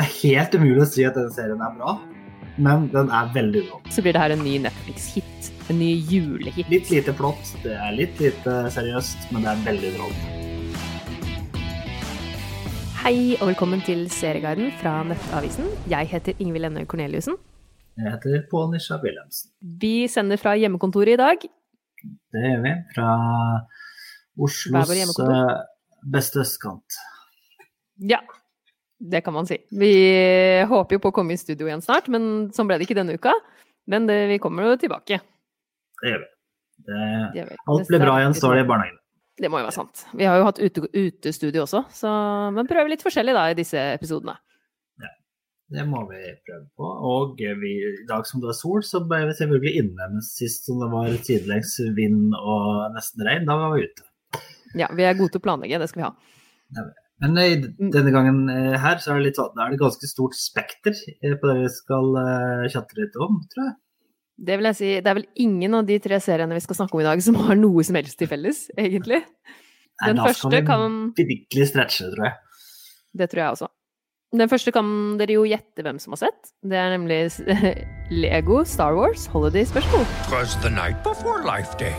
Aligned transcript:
Det 0.00 0.06
er 0.06 0.14
helt 0.32 0.54
umulig 0.56 0.80
å 0.80 0.84
si 0.88 1.02
at 1.04 1.12
denne 1.12 1.28
serien 1.28 1.60
er 1.60 1.72
bra, 1.76 1.90
men 2.56 2.86
den 2.88 3.10
er 3.12 3.26
veldig 3.34 3.62
bra. 3.66 3.80
Så 3.92 4.00
blir 4.00 4.14
det 4.16 4.22
her 4.22 4.32
en 4.32 4.40
ny 4.40 4.54
Netflix-hit. 4.64 5.50
En 5.68 5.76
ny 5.76 5.90
julehit. 6.08 6.70
Litt 6.72 6.88
lite 6.88 7.12
flott, 7.18 7.50
det 7.60 7.74
er 7.76 7.92
litt 7.98 8.22
lite 8.24 8.54
seriøst, 8.72 9.26
men 9.28 9.44
det 9.44 9.50
er 9.52 9.60
veldig 9.66 9.90
bra. 9.98 10.08
Hei 13.02 13.12
og 13.42 13.50
velkommen 13.50 13.84
til 13.84 14.06
Serieguiden 14.16 14.72
fra 14.80 14.94
Nettavisen. 15.04 15.68
Jeg 15.92 16.08
heter 16.14 16.40
Ingvild 16.40 16.70
Ennøy 16.70 16.88
Korneliussen. 16.88 17.36
Jeg 18.00 18.16
heter 18.16 18.48
Pål 18.48 18.72
Nisha 18.72 19.02
Wilhelmsen. 19.04 19.52
Vi 19.84 20.08
sender 20.08 20.40
fra 20.40 20.56
hjemmekontoret 20.56 21.18
i 21.18 21.20
dag. 21.26 21.48
Det 22.08 22.48
gjør 22.48 22.64
vi. 22.64 22.76
Fra 22.96 23.12
Oslos 24.48 24.96
eh, 24.96 25.56
beste 26.16 26.46
østkant. 26.48 27.02
Ja, 28.00 28.24
det 29.00 29.22
kan 29.24 29.32
man 29.34 29.48
si. 29.48 29.56
Vi 29.72 29.90
håper 30.68 30.96
jo 30.98 31.02
på 31.02 31.10
å 31.12 31.16
komme 31.16 31.32
i 31.34 31.40
studio 31.40 31.66
igjen 31.70 31.82
snart, 31.84 32.08
men 32.12 32.50
sånn 32.52 32.68
ble 32.68 32.76
det 32.80 32.86
ikke 32.88 32.98
denne 33.00 33.16
uka. 33.16 33.32
Men 33.90 34.06
det, 34.06 34.18
vi 34.30 34.38
kommer 34.42 34.68
jo 34.68 34.76
tilbake. 34.80 35.20
Det 36.02 36.12
gjør 36.12 36.20
vi. 36.24 36.28
Det, 36.80 36.98
Det 37.32 37.40
gjør 37.40 37.48
vi. 37.52 37.56
alt 37.74 37.88
blir 37.88 38.02
bra 38.04 38.18
igjen, 38.20 38.36
står 38.36 38.54
det 38.58 38.64
i 38.64 38.68
barnehagen. 38.68 38.96
Det 39.40 39.48
må 39.48 39.60
jo 39.62 39.66
være 39.70 39.76
sant. 39.78 40.02
Vi 40.20 40.26
har 40.28 40.36
jo 40.36 40.44
hatt 40.44 40.60
ute, 40.60 40.84
utestudio 40.92 41.64
også, 41.64 41.80
så 41.96 42.12
men 42.52 42.68
prøver 42.68 42.92
litt 42.92 43.04
forskjellig 43.04 43.32
da 43.36 43.46
i 43.48 43.56
disse 43.56 43.80
episodene. 43.96 44.34
Ja, 45.00 45.08
Det 45.72 45.86
må 45.88 46.02
vi 46.10 46.20
prøve 46.44 46.66
på. 46.76 46.90
Og 47.12 47.40
vi, 47.40 47.72
i 48.02 48.06
dag 48.08 48.26
som 48.28 48.42
det 48.44 48.50
er 48.52 48.58
sol, 48.58 48.82
så 48.84 49.00
ble 49.08 49.22
vi 49.30 49.36
selvfølgelig 49.38 49.72
inne. 49.80 50.08
Men 50.12 50.24
sist 50.26 50.68
som 50.68 50.80
det 50.84 50.90
var 50.92 51.08
sidelengs 51.24 51.72
vind 51.96 52.34
og 52.36 52.92
nesten 52.96 53.24
regn, 53.28 53.48
da 53.48 53.56
var 53.62 53.76
vi 53.78 53.88
ute. 53.88 54.04
Ja, 54.76 54.90
vi 54.92 55.08
er 55.08 55.16
gode 55.18 55.32
til 55.32 55.40
å 55.40 55.46
planlegge, 55.48 55.80
det 55.80 55.88
skal 55.88 56.02
vi 56.04 56.08
ha. 56.10 56.84
Men 57.20 57.36
i 57.38 57.48
Mm. 57.60 57.90
denne 57.92 58.12
gangen 58.14 58.38
eh, 58.48 58.78
her, 58.80 58.96
så 59.02 59.12
er 59.12 59.18
det 59.20 59.26
litt 59.30 59.36
sånn, 59.40 59.52
da 59.56 59.66
er 59.66 59.70
det 59.74 59.80
ganske 59.82 60.08
stort 60.08 60.34
spekter 60.38 60.94
eh, 61.22 61.34
på 61.36 61.50
det 61.50 61.56
vi 61.62 61.68
skal 61.74 62.14
eh, 62.16 62.68
chatte 62.72 62.96
litt 62.96 63.16
om, 63.20 63.42
tror 63.52 63.66
jeg. 63.66 63.74
Det 64.40 64.56
vil 64.56 64.68
jeg 64.70 64.76
si, 64.78 64.90
det 65.04 65.10
er 65.10 65.18
vel 65.18 65.26
ingen 65.36 65.74
av 65.76 65.84
de 65.84 65.98
tre 66.00 66.16
seriene 66.24 66.56
vi 66.56 66.62
skal 66.64 66.78
snakke 66.78 66.96
om 66.96 67.02
i 67.02 67.08
dag 67.10 67.20
som 67.22 67.34
har 67.42 67.58
noe 67.60 67.84
som 67.84 67.98
helst 68.00 68.16
til 68.18 68.30
felles, 68.30 68.62
egentlig. 68.78 69.18
Nei, 70.00 70.06
Den 70.08 70.16
da 70.16 70.24
første 70.30 70.48
skal 70.48 70.86
vi 71.18 71.26
virkelig 71.28 71.66
stretche 71.74 72.08
tror 72.14 72.24
jeg. 72.30 72.38
Det 73.20 73.28
tror 73.28 73.42
jeg 73.42 73.50
også. 73.58 73.68
Den 74.32 74.48
første 74.48 74.72
kan 74.72 74.88
dere 75.18 75.34
jo 75.34 75.42
gjette 75.44 75.82
hvem 75.84 75.98
som 76.00 76.14
har 76.14 76.20
sett. 76.22 76.52
Det 76.64 76.78
er 76.78 76.92
nemlig 76.96 77.18
Lego 78.22 78.62
Star 78.64 78.94
Wars 78.96 79.26
Holiday 79.26 79.64
Special. 79.68 80.06
Twas 80.30 80.56
the 80.62 80.70
night 80.70 81.02
before 81.04 81.42
Life 81.44 81.76
Day 81.76 81.92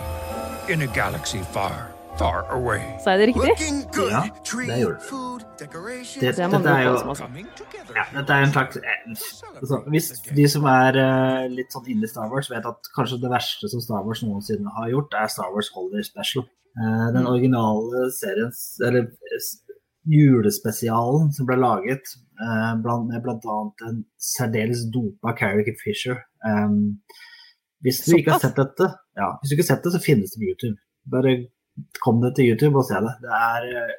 in 0.71 0.81
a 0.81 0.87
galaxy 0.95 1.43
far, 1.53 1.91
far 2.21 2.45
away. 2.55 2.81
Sa 3.03 3.15
jeg 3.15 3.19
det 3.21 3.27
riktig? 3.31 3.69
Good. 3.95 4.11
Ja, 4.13 4.21
det 4.69 4.77
gjorde 4.81 4.97
du. 4.99 5.05
Det, 5.61 5.67
Det 6.21 6.29
er 6.29 6.49
dette 6.49 6.73
er 6.73 6.83
jo 6.87 6.93
ja, 7.91 8.03
dette 8.15 8.33
er 8.33 8.45
en 8.45 8.53
slags 8.53 8.77
eh, 8.77 9.01
altså, 9.59 9.79
Hvis 9.93 10.07
de 10.37 10.45
som 10.49 10.65
er 10.69 10.97
uh, 10.97 11.43
litt 11.51 11.73
sånn 11.73 11.89
inne 11.91 12.07
i 12.07 12.11
Star 12.11 12.29
Wars, 12.31 12.49
vet 12.49 12.65
at 12.65 12.89
kanskje 12.95 13.19
det 13.21 13.31
verste 13.33 13.69
som 13.69 13.83
Star 13.83 14.05
Wars 14.07 14.23
noensinne 14.25 14.73
har 14.77 14.89
gjort, 14.93 15.17
er 15.17 15.29
Star 15.33 15.51
Wars 15.53 15.69
Holiday 15.75 16.05
Special. 16.07 16.45
Uh, 16.79 17.09
den 17.11 17.23
Mm. 17.25 17.29
originale 17.33 18.05
seriens, 18.15 18.61
eller 18.87 19.09
julespesialen 20.07 21.29
som 21.35 21.45
ble 21.49 21.57
laget 21.61 22.13
uh, 22.41 22.73
blant, 22.81 23.09
med 23.11 23.21
bl.a. 23.25 23.57
en 23.89 24.03
særdeles 24.17 24.85
dopa 24.93 25.35
Carrie 25.37 25.75
Fisher. 25.83 26.21
Um, 26.47 27.01
hvis 27.81 28.01
du 28.05 28.15
ikke 28.17 28.37
har 28.37 28.45
sett 28.45 28.57
dette, 28.57 28.87
ja, 29.17 29.33
hvis 29.41 29.51
du 29.51 29.57
ikke 29.57 29.65
har 29.67 29.73
sett 29.75 29.85
det, 29.85 29.93
så 29.97 30.01
finnes 30.01 30.33
det 30.33 30.41
på 30.41 30.49
YouTube. 30.49 30.77
Bare 31.11 31.35
kom 32.03 32.21
det 32.23 32.35
til 32.37 32.51
YouTube 32.51 32.77
og 32.81 32.85
se 32.89 32.99
det. 33.03 33.13
Det 33.23 33.31
er 33.37 33.67
eh, 33.81 33.95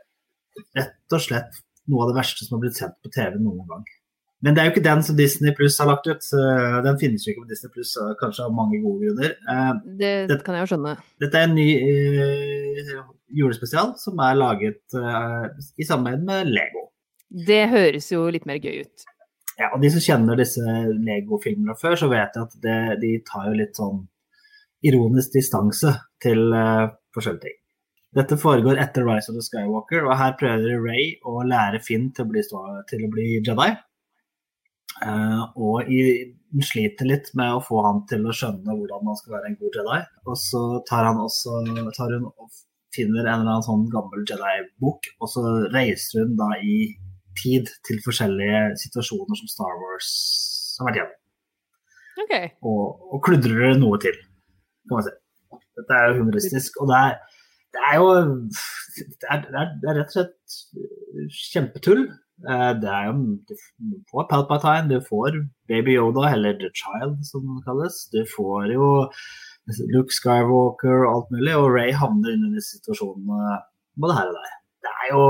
rett 0.81 1.17
og 1.17 1.25
slett 1.25 1.59
noe 1.91 2.05
av 2.05 2.13
det 2.13 2.19
verste 2.21 2.45
som 2.47 2.57
har 2.59 2.63
blitt 2.67 2.79
sendt 2.79 2.99
på 3.03 3.11
TV 3.15 3.39
noen 3.43 3.67
gang. 3.69 3.85
Men 4.43 4.55
det 4.57 4.61
er 4.63 4.67
jo 4.69 4.73
ikke 4.75 4.85
den 4.89 5.03
som 5.07 5.17
Disney 5.19 5.53
Pluss 5.55 5.77
har 5.79 5.87
lagt 5.87 6.07
ut. 6.11 6.25
Den 6.83 6.97
finnes 6.99 7.23
jo 7.23 7.31
ikke 7.31 7.45
på 7.45 7.51
Disney 7.53 7.71
Pluss, 7.71 7.93
kanskje 8.19 8.43
av 8.49 8.55
mange 8.57 8.81
gode 8.83 9.07
grunner. 9.07 9.37
Eh, 9.39 9.73
Det 10.01 10.29
Det- 10.29 10.45
kan 10.45 10.57
jeg 10.57 10.67
jo 10.67 10.71
skjønne. 10.75 10.97
Dette 11.23 11.39
er 11.39 11.45
en 11.47 11.55
ny 11.55 11.69
uh, 11.79 13.05
julespesial 13.31 13.95
som 14.03 14.19
er 14.19 14.35
laget 14.35 14.83
uh, 14.99 15.47
i 15.79 15.85
samarbeid 15.87 16.25
med 16.27 16.51
Lego. 16.51 16.89
Det 17.31 17.69
høres 17.71 18.11
jo 18.11 18.27
litt 18.35 18.45
mer 18.45 18.59
gøy 18.59 18.81
ut. 18.83 19.07
Ja, 19.61 19.71
og 19.75 19.81
De 19.81 19.91
som 19.95 20.01
kjenner 20.01 20.37
disse 20.37 20.61
Lego-filmene 20.61 21.79
før, 21.79 21.95
så 21.95 22.09
vet 22.11 22.35
jeg 22.35 22.43
at 22.43 22.55
det, 22.67 23.01
de 23.01 23.13
tar 23.25 23.47
jo 23.47 23.55
litt 23.63 23.77
sånn 23.79 24.03
ironisk 24.83 25.33
distanse 25.39 25.95
til 26.21 26.51
uh, 26.53 26.89
forskjellige 27.15 27.47
ting. 27.47 27.59
Dette 28.13 28.37
foregår 28.37 28.77
etter 28.81 29.07
Rise 29.07 29.33
of 29.33 29.39
the 29.39 29.45
Skywalker, 29.45 30.05
og 30.05 30.19
her 30.21 30.35
prøver 30.41 30.83
Ray 30.85 31.15
å 31.25 31.41
lære 31.49 31.81
Finn 31.85 32.11
til 32.13 32.27
å 32.27 32.33
bli, 32.33 32.43
til 32.91 33.07
å 33.07 33.11
bli 33.13 33.29
Jedi. 33.39 33.71
Uh, 35.03 35.41
og 35.57 35.89
i, 35.91 36.03
hun 36.53 36.67
sliter 36.67 37.09
litt 37.09 37.31
med 37.39 37.57
å 37.57 37.63
få 37.65 37.81
han 37.87 38.03
til 38.11 38.27
å 38.29 38.35
skjønne 38.37 38.77
hvordan 38.77 39.07
man 39.07 39.17
skal 39.19 39.39
være 39.39 39.49
en 39.49 39.57
god 39.63 39.79
Jedi. 39.81 40.03
Og 40.29 40.37
så 40.39 40.63
tar, 40.91 41.09
han 41.09 41.23
også, 41.25 41.63
tar 41.97 42.13
hun 42.13 42.29
og 42.29 42.53
finner 42.93 43.25
en 43.25 43.41
eller 43.41 43.55
annen 43.55 43.65
sånn 43.65 43.89
gammel 43.93 44.27
Jedi-bok, 44.29 45.09
og 45.19 45.33
så 45.33 45.47
reiser 45.73 46.27
hun 46.27 46.37
da 46.41 46.53
i 46.61 46.77
tid 47.41 47.71
til 47.89 48.01
forskjellige 48.05 48.77
situasjoner 48.83 49.41
som 49.41 49.49
Star 49.49 49.81
Wars 49.81 50.13
har 50.79 50.91
vært 50.91 51.01
gjennom. 51.01 51.19
Okay. 52.27 52.53
Og, 52.69 53.09
og 53.09 53.25
kludrer 53.25 53.71
det 53.71 53.77
noe 53.81 53.97
til, 54.03 54.21
kan 54.85 54.99
man 54.99 55.07
si. 55.09 55.17
Dette 55.79 55.97
er 55.97 56.11
jo 56.11 56.19
humoristisk. 56.21 56.77
Og 56.83 56.91
det 56.91 56.99
er, 56.99 57.15
det 57.73 57.85
er 57.89 58.01
jo 58.01 58.09
det 58.13 59.29
er, 59.31 59.45
det, 59.49 59.89
er, 59.89 59.97
rett 60.01 60.11
og 60.11 60.17
slett 60.17 60.57
kjempetull. 61.53 62.05
Eh, 62.49 62.73
Det 62.83 62.91
er 62.91 63.09
jo 63.09 63.15
Du 63.49 63.55
får 64.11 64.29
Palpatine, 64.31 64.91
du 64.91 65.01
får 65.07 65.39
Baby 65.71 65.97
Yoda, 65.97 66.29
eller 66.35 66.59
The 66.61 66.71
Child 66.75 67.23
som 67.29 67.47
det 67.49 67.65
kalles. 67.67 68.09
Du 68.13 68.23
får 68.37 68.73
jo 68.75 68.89
Luke 69.95 70.13
Skywalker 70.13 71.07
og 71.07 71.13
alt 71.15 71.31
mulig, 71.35 71.55
og 71.57 71.71
Ray 71.73 71.93
havner 71.97 72.35
inn 72.35 72.49
i 72.51 72.55
disse 72.57 72.79
situasjonene 72.81 73.61
både 74.03 74.19
her 74.19 74.33
og 74.33 74.39
der. 74.41 74.55
Det 74.83 74.93
er 74.93 75.11
jo 75.13 75.27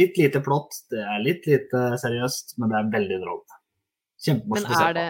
litt 0.00 0.18
lite 0.18 0.40
plott, 0.44 0.78
det 0.90 1.02
er 1.02 1.24
litt 1.24 1.46
lite 1.50 1.90
seriøst, 2.00 2.56
men 2.58 2.72
det 2.72 2.78
er 2.78 2.94
veldig 2.94 3.18
underholdende. 3.18 3.58
Kjempemorsomt 4.24 4.70
å 4.70 4.78
se 4.78 4.88
på. 4.96 5.04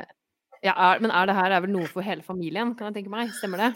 ja, 0.67 0.75
er, 0.75 1.05
men 1.05 1.15
er 1.15 1.31
det 1.31 1.37
her 1.39 1.55
er 1.55 1.63
vel 1.65 1.75
noe 1.75 1.89
for 1.91 2.07
hele 2.07 2.27
familien, 2.27 2.75
kan 2.79 2.91
jeg 2.91 3.01
tenke 3.01 3.15
meg? 3.15 3.33
Stemmer 3.39 3.65
det? 3.65 3.71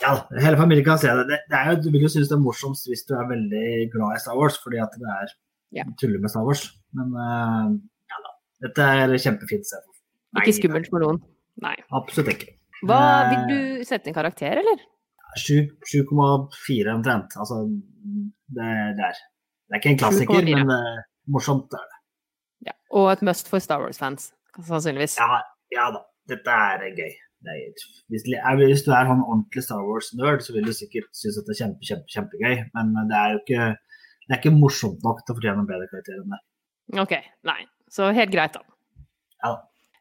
Ja, 0.00 0.14
da, 0.16 0.40
hele 0.40 0.56
familien 0.56 0.84
kan 0.86 0.98
se 0.98 1.10
det. 1.12 1.26
det, 1.28 1.38
det 1.50 1.58
er 1.58 1.70
jo, 1.72 1.80
du 1.84 1.90
vil 1.92 2.02
jo 2.06 2.10
synes 2.10 2.28
det 2.30 2.36
er 2.38 2.42
morsomst 2.42 2.86
hvis 2.88 3.04
du 3.08 3.12
er 3.18 3.26
veldig 3.28 3.90
glad 3.92 4.16
i 4.16 4.20
Star 4.22 4.38
Wars, 4.38 4.56
fordi 4.62 4.80
at 4.82 4.94
det 4.98 5.08
er 5.18 5.34
Ja. 5.72 5.84
tuller 6.00 6.18
med 6.20 6.30
Star 6.32 6.44
Wars. 6.46 6.64
Men 6.96 7.12
uh, 7.16 7.68
ja 8.12 8.18
da. 8.24 8.32
Dette 8.66 8.88
er 9.02 9.12
kjempefint. 9.18 9.66
Se. 9.68 9.78
Ikke 10.40 10.54
skummelt 10.56 10.88
for 10.90 11.04
noen? 11.04 11.20
Nei. 11.62 11.76
Absolutt 11.92 12.32
ikke. 12.34 12.54
Hva, 12.88 12.98
Eh, 12.98 13.30
vil 13.30 13.42
du 13.52 13.84
sette 13.86 14.08
en 14.10 14.14
karakter, 14.16 14.58
eller? 14.58 14.80
7,4 15.38 16.94
omtrent. 16.94 17.36
Altså, 17.40 17.62
det, 18.48 18.68
det, 18.98 19.04
er, 19.08 19.20
det 19.68 19.76
er 19.76 19.80
ikke 19.80 19.92
en 19.94 20.00
klassiker, 20.02 20.40
7, 20.44 20.54
men 20.56 20.72
uh, 20.72 21.02
morsomt 21.32 21.72
er 21.78 21.84
det. 21.92 21.98
Ja. 22.70 22.74
Og 22.98 23.10
et 23.12 23.22
must 23.26 23.48
for 23.50 23.62
Star 23.64 23.80
Wars-fans, 23.84 24.30
sannsynligvis. 24.68 25.16
Ja, 25.20 25.40
ja 25.74 25.88
da. 25.94 26.02
Dette 26.30 26.54
er 26.68 26.84
eh, 26.88 26.92
gøy. 26.98 27.14
Hvis, 27.42 28.24
hvis 28.26 28.84
du 28.86 28.90
er 28.92 29.08
sånn 29.08 29.22
ordentlig 29.26 29.62
Star 29.64 29.82
Wars-nerd, 29.86 30.42
så 30.44 30.52
vil 30.54 30.64
du 30.68 30.72
sikkert 30.72 31.08
synes 31.16 31.38
at 31.40 31.46
det 31.48 31.54
er 31.56 31.60
kjempe, 31.64 31.86
kjempe, 31.88 32.06
kjempegøy. 32.14 32.56
Men 32.74 32.92
det 33.10 33.16
er 33.18 33.32
jo 33.34 33.40
ikke, 33.42 33.68
det 34.28 34.36
er 34.36 34.40
ikke 34.42 34.54
morsomt 34.56 35.02
nok 35.02 35.24
til 35.26 35.34
å 35.34 35.38
fortjene 35.40 35.64
en 35.64 35.66
bedre 35.70 35.88
karakter 35.90 36.20
enn 36.20 36.34
det. 36.36 36.40
Ok, 37.02 37.16
nei. 37.48 37.60
Så 37.92 38.12
helt 38.14 38.30
greit, 38.32 38.54
da. 38.54 38.62
Ja. 39.44 39.56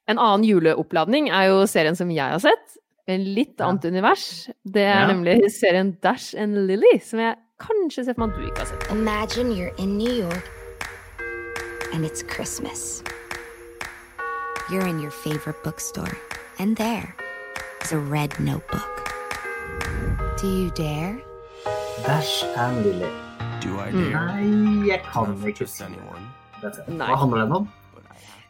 En 0.08 0.20
annen 0.20 0.44
juleoppladning 0.48 1.30
er 1.32 1.50
jo 1.50 1.66
serien 1.70 1.96
som 1.98 2.10
jeg 2.14 2.30
har 2.36 2.40
sett. 2.44 2.78
En 3.08 3.24
litt 3.36 3.58
Ja. 3.60 3.68
annet 3.70 3.86
univers. 3.86 4.50
Det 4.64 4.84
er 4.86 5.02
Ja. 5.02 5.08
nemlig 5.08 5.50
serien 5.52 5.98
Dash 6.02 6.36
and 6.38 6.68
Lily, 6.68 7.00
som 7.00 7.20
jeg 7.20 7.36
kanskje 7.60 8.06
ser 8.06 8.14
for 8.14 8.28
meg 8.28 8.36
at 8.36 8.42
du 8.42 8.48
ikke 8.48 8.60
har 8.60 8.66
sett. 8.66 8.92
Imagine 8.92 9.52
you're 9.56 9.74
in 9.80 9.98
New 9.98 10.14
York 10.14 10.50
and 11.94 12.06
it's 12.06 12.22
Christmas. 12.24 13.04
You're 14.70 14.88
in 14.88 15.00
your 15.02 15.12
favorite 15.12 15.62
bookstore, 15.64 16.16
and 16.60 16.78
there 16.78 17.14
is 17.84 17.92
a 17.92 17.98
red 17.98 18.32
notebook. 18.40 19.12
Do 20.42 20.48
you 20.48 20.70
dare? 20.72 21.18
Dash 22.06 22.44
and 22.58 22.84
Lily. 22.86 23.12
Do 23.62 23.80
I 23.80 23.92
Mm. 23.92 24.12
dare? 24.12 24.42
Nei, 24.42 24.88
jeg 24.88 25.04
kan 25.04 25.36
ikke 25.46 25.68
si 25.68 25.84
det. 25.84 26.98
Hva 26.98 27.18
handler 27.18 27.38
den 27.46 27.52
om? 27.60 27.68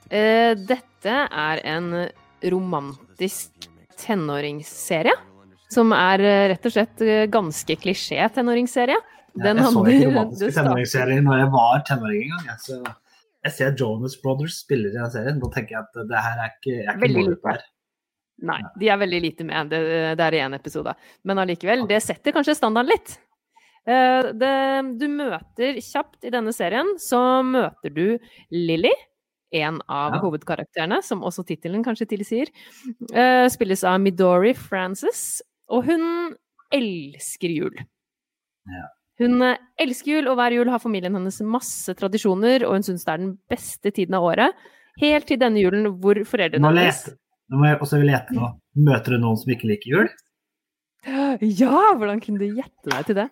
Eh, 0.10 0.54
dette 0.56 1.16
er 1.32 1.62
en 1.64 2.10
romantisk 2.44 3.52
tenåringsserie. 3.98 5.14
Som 5.72 5.94
er 5.94 6.20
eh, 6.20 6.48
rett 6.52 6.66
og 6.66 6.72
slett 6.72 7.02
eh, 7.02 7.28
ganske 7.32 7.76
klisjé 7.80 8.20
tenåringsserie. 8.36 8.98
Den 9.42 9.58
jeg 9.58 9.66
så 9.72 9.86
ikke 9.88 10.08
romantiske 10.10 10.52
tenåringsserier 10.60 11.22
når 11.24 11.38
jeg 11.40 11.52
var 11.52 11.84
tenåring 11.88 12.24
engang. 12.28 12.46
Jeg, 12.46 12.58
så 12.60 12.96
jeg 13.46 13.52
ser 13.54 13.76
Jonas 13.80 14.18
Brothers 14.22 14.60
spiller 14.66 14.90
i 14.90 14.98
den 14.98 15.12
serien. 15.12 15.40
Da 15.40 15.48
tenker 15.56 15.78
jeg 15.78 15.80
at 15.86 16.10
det 16.10 16.20
her 16.26 16.42
er 16.44 16.50
ikke, 16.52 16.76
jeg 16.76 16.88
er 16.88 16.92
ikke 16.92 17.02
Veldig 17.06 17.24
lurt 17.30 17.48
her. 17.48 17.62
Nei, 18.42 18.62
de 18.82 18.90
er 18.90 18.98
veldig 18.98 19.20
lite 19.22 19.46
med. 19.46 19.70
Det, 19.70 19.82
det 20.18 20.26
er 20.26 20.34
i 20.38 20.42
én 20.42 20.56
episode. 20.58 20.96
Men 21.28 21.42
allikevel, 21.44 21.84
det 21.90 22.00
setter 22.02 22.34
kanskje 22.34 22.56
standarden 22.58 22.90
litt. 22.90 23.14
Eh, 23.90 24.32
det, 24.38 24.52
du 25.02 25.08
møter 25.10 25.78
kjapt 25.82 26.26
i 26.26 26.32
denne 26.34 26.54
serien, 26.54 26.90
så 27.02 27.20
møter 27.46 27.94
du 27.94 28.06
Lily, 28.54 28.94
en 29.54 29.82
av 29.92 30.14
Ja. 30.16 30.22
hovedkarakterene, 30.24 31.02
som 31.04 31.22
også 31.28 31.44
tittelen 31.46 31.84
kanskje 31.84 32.08
tilsier. 32.14 32.52
Eh, 33.14 33.48
spilles 33.52 33.84
av 33.84 34.00
Midori 34.00 34.54
Frances, 34.56 35.42
og 35.70 35.86
hun 35.90 36.36
elsker 36.72 37.52
jul. 37.52 37.76
Ja. 38.72 38.86
Hun 39.20 39.42
eh, 39.46 39.58
elsker 39.78 40.16
jul, 40.18 40.30
og 40.32 40.38
hver 40.40 40.56
jul 40.56 40.70
har 40.72 40.80
familien 40.82 41.14
hennes 41.18 41.42
masse 41.44 41.94
tradisjoner, 42.00 42.64
og 42.66 42.78
hun 42.80 42.86
syns 42.88 43.04
det 43.06 43.14
er 43.14 43.26
den 43.26 43.34
beste 43.52 43.92
tiden 43.92 44.16
av 44.18 44.24
året. 44.30 44.56
Helt 45.02 45.28
til 45.30 45.38
denne 45.42 45.62
julen 45.62 45.86
hvor 46.02 46.18
foreldrene 46.28 46.72
hennes 46.72 47.06
lete, 47.52 47.56
nå 47.56 47.60
må 47.60 47.70
jeg 48.00 48.08
lete 48.08 48.36
nå. 48.38 48.52
Møter 48.88 49.16
du 49.16 49.22
noen 49.22 49.40
som 49.40 49.52
ikke 49.52 49.70
liker 49.72 49.92
jul? 49.92 50.12
Ja, 51.42 51.96
hvordan 51.98 52.20
kunne 52.22 52.42
du 52.42 52.46
gjette 52.46 52.92
deg 52.92 53.08
til 53.08 53.18
det? 53.18 53.28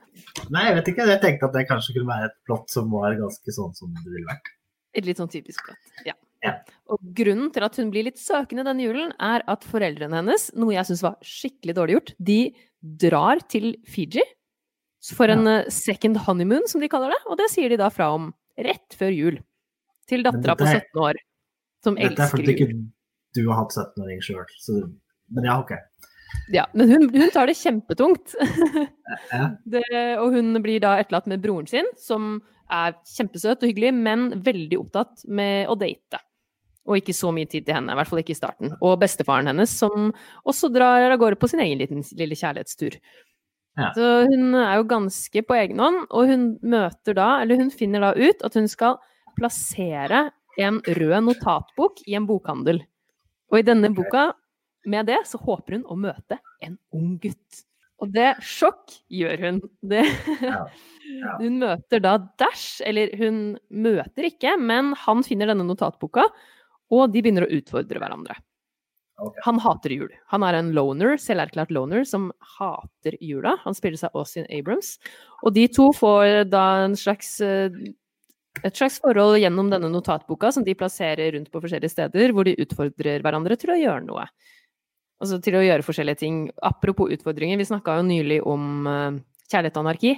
Nei, 0.50 0.64
jeg 0.66 0.78
vet 0.80 0.88
ikke. 0.92 1.06
Jeg 1.12 1.22
tenkte 1.22 1.50
at 1.50 1.58
det 1.58 1.68
kanskje 1.70 1.94
kunne 1.98 2.10
være 2.10 2.32
et 2.32 2.40
plott 2.48 2.72
som 2.74 2.90
var 2.92 3.14
ganske 3.20 3.54
sånn 3.54 3.76
som 3.78 3.92
det 3.94 4.10
ville 4.10 4.26
vært. 4.30 4.50
Et 4.98 5.06
litt 5.06 5.22
sånn 5.22 5.30
typisk 5.30 5.68
plott. 5.68 5.94
Ja. 6.08 6.16
Ja. 6.44 6.56
Og 6.90 7.04
grunnen 7.16 7.52
til 7.54 7.66
at 7.68 7.78
hun 7.78 7.92
blir 7.94 8.08
litt 8.08 8.20
søkende 8.20 8.64
denne 8.66 8.86
julen, 8.86 9.12
er 9.22 9.44
at 9.52 9.66
foreldrene 9.68 10.22
hennes, 10.22 10.48
noe 10.58 10.74
jeg 10.74 10.88
syns 10.88 11.04
var 11.06 11.18
skikkelig 11.26 11.76
dårlig 11.78 11.98
gjort, 11.98 12.14
de 12.32 12.40
drar 13.04 13.44
til 13.52 13.74
Fiji 13.88 14.24
for 15.16 15.32
en 15.32 15.46
ja. 15.48 15.58
second 15.72 16.18
honeymoon, 16.26 16.66
som 16.72 16.82
de 16.82 16.90
kaller 16.92 17.14
det. 17.14 17.20
Og 17.30 17.38
det 17.40 17.50
sier 17.54 17.72
de 17.72 17.80
da 17.80 17.92
fra 17.94 18.10
om 18.16 18.32
rett 18.60 18.98
før 18.98 19.14
jul. 19.14 19.42
Til 20.10 20.24
dattera 20.26 20.56
på 20.58 20.66
er- 20.66 20.80
17 20.82 21.04
år, 21.06 21.20
som 21.86 22.00
Dette 22.00 22.16
er 22.16 22.26
elsker 22.26 22.42
jul. 22.42 22.56
ikke 22.56 22.72
du 23.38 23.44
har 23.48 23.62
hatt 23.62 23.76
17-åring 23.76 24.22
sjøl. 24.26 24.46
Men 25.36 25.48
ja, 25.48 25.60
OK. 25.62 25.76
Ja, 26.54 26.66
men 26.74 26.92
hun, 26.92 27.10
hun 27.14 27.32
tar 27.34 27.50
det 27.50 27.58
kjempetungt. 27.60 28.36
Det, 29.74 29.82
og 30.22 30.36
hun 30.36 30.54
blir 30.62 30.82
da 30.84 30.92
etterlatt 31.02 31.26
med 31.30 31.42
broren 31.42 31.66
sin, 31.70 31.88
som 31.98 32.36
er 32.70 32.94
kjempesøt 33.10 33.64
og 33.64 33.72
hyggelig, 33.72 33.90
men 33.98 34.28
veldig 34.46 34.78
opptatt 34.78 35.24
med 35.26 35.70
å 35.70 35.78
date. 35.80 36.20
Og 36.90 37.00
ikke 37.00 37.16
så 37.18 37.32
mye 37.34 37.50
tid 37.50 37.66
til 37.66 37.76
henne, 37.78 37.94
i 37.94 37.98
hvert 37.98 38.10
fall 38.10 38.22
ikke 38.22 38.36
i 38.36 38.38
starten. 38.38 38.76
Og 38.86 39.00
bestefaren 39.02 39.50
hennes, 39.50 39.74
som 39.74 40.12
også 40.46 40.70
drar 40.74 41.10
av 41.10 41.18
gårde 41.22 41.40
på 41.42 41.50
sin 41.50 41.64
egen 41.66 41.82
liten, 41.82 42.06
lille 42.18 42.38
kjærlighetstur. 42.38 43.00
Ja. 43.80 43.90
Så 43.96 44.08
hun 44.30 44.54
er 44.60 44.78
jo 44.80 44.88
ganske 44.90 45.44
på 45.46 45.58
egen 45.58 45.82
hånd, 45.82 46.04
og 46.10 46.30
hun 46.30 46.48
møter 46.62 47.18
da, 47.18 47.30
eller 47.44 47.62
hun 47.62 47.74
finner 47.74 48.06
da 48.06 48.14
ut 48.18 48.46
at 48.46 48.58
hun 48.58 48.70
skal 48.70 49.00
plassere 49.40 50.28
en 50.60 50.82
rød 50.84 51.20
notatbok 51.30 52.04
i 52.10 52.18
en 52.20 52.28
bokhandel. 52.30 52.84
Og 53.50 53.60
i 53.60 53.66
denne 53.66 53.92
boka, 53.96 54.30
med 54.90 55.10
det, 55.10 55.20
så 55.28 55.40
håper 55.42 55.78
hun 55.78 55.88
å 55.92 55.98
møte 56.00 56.40
en 56.64 56.78
ung 56.96 57.18
gutt. 57.22 57.66
Og 58.00 58.14
det 58.16 58.32
sjokk 58.46 58.96
gjør 59.12 59.46
hun. 59.46 59.60
Det, 59.84 60.06
Ja. 60.46 60.64
Ja. 61.10 61.36
Hun 61.40 61.58
møter 61.64 62.02
da 62.04 62.18
Dash, 62.40 62.84
eller 62.86 63.10
hun 63.18 63.58
møter 63.70 64.28
ikke, 64.30 64.54
men 64.62 64.94
han 65.06 65.24
finner 65.26 65.50
denne 65.50 65.66
notatboka, 65.66 66.28
og 66.94 67.10
de 67.14 67.24
begynner 67.24 67.48
å 67.48 67.52
utfordre 67.60 68.02
hverandre. 68.02 68.38
Okay. 69.20 69.42
Han 69.44 69.60
hater 69.60 69.92
jul. 69.92 70.12
Han 70.32 70.46
er 70.48 70.56
en 70.56 70.70
loner, 70.76 71.18
selverklært 71.20 71.74
loner, 71.76 72.06
som 72.08 72.30
hater 72.56 73.18
jula. 73.20 73.58
Han 73.66 73.76
spiller 73.76 74.00
seg 74.00 74.16
Austin 74.16 74.48
Abrams. 74.54 74.94
Og 75.44 75.58
de 75.58 75.66
to 75.76 75.90
får 75.98 76.46
da 76.48 76.64
en 76.86 76.96
slags 77.00 77.34
eh, 77.44 77.68
et 78.64 78.76
slags 78.76 79.00
forhold 79.04 79.40
gjennom 79.40 79.70
denne 79.72 79.92
notatboka 79.94 80.52
som 80.54 80.66
de 80.66 80.76
plasserer 80.78 81.34
rundt 81.36 81.52
på 81.54 81.62
forskjellige 81.64 81.94
steder, 81.94 82.34
hvor 82.36 82.48
de 82.48 82.58
utfordrer 82.60 83.24
hverandre 83.24 83.58
til 83.60 83.74
å 83.74 83.78
gjøre 83.80 84.06
noe. 84.08 84.26
Altså 85.20 85.40
til 85.44 85.58
å 85.60 85.64
gjøre 85.64 85.86
forskjellige 85.86 86.22
ting. 86.22 86.42
Apropos 86.66 87.12
utfordringer, 87.14 87.60
vi 87.60 87.68
snakka 87.68 88.00
jo 88.00 88.08
nylig 88.08 88.40
om 88.48 88.88
uh, 88.88 89.18
kjærlighet 89.52 89.80
og 89.80 89.86
anarki. 89.86 90.14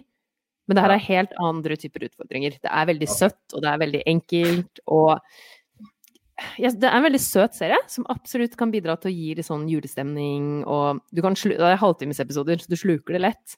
Men 0.70 0.78
det 0.78 0.84
her 0.86 0.94
er 0.96 1.08
helt 1.08 1.34
andre 1.42 1.78
typer 1.80 2.06
utfordringer. 2.08 2.60
Det 2.62 2.70
er 2.70 2.92
veldig 2.92 3.10
søtt, 3.10 3.42
og 3.52 3.66
det 3.66 3.72
er 3.72 3.82
veldig 3.82 4.04
enkelt, 4.14 4.86
og 4.88 5.18
ja, 6.58 6.72
Det 6.74 6.88
er 6.88 6.96
en 6.98 7.06
veldig 7.06 7.20
søt 7.22 7.54
serie 7.54 7.78
som 7.92 8.08
absolutt 8.10 8.56
kan 8.58 8.72
bidra 8.74 8.96
til 8.98 9.12
å 9.12 9.14
gi 9.14 9.36
litt 9.38 9.46
sånn 9.46 9.68
julestemning, 9.70 10.64
og 10.66 11.04
du 11.14 11.22
kan 11.22 11.36
slu 11.38 11.52
Det 11.54 11.68
er 11.68 11.78
halvtimesepisoder, 11.78 12.64
så 12.64 12.72
du 12.72 12.80
sluker 12.80 13.14
det 13.14 13.22
lett. 13.28 13.58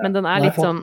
Men 0.00 0.14
den 0.16 0.28
er 0.28 0.40
litt 0.40 0.56
sånn 0.56 0.80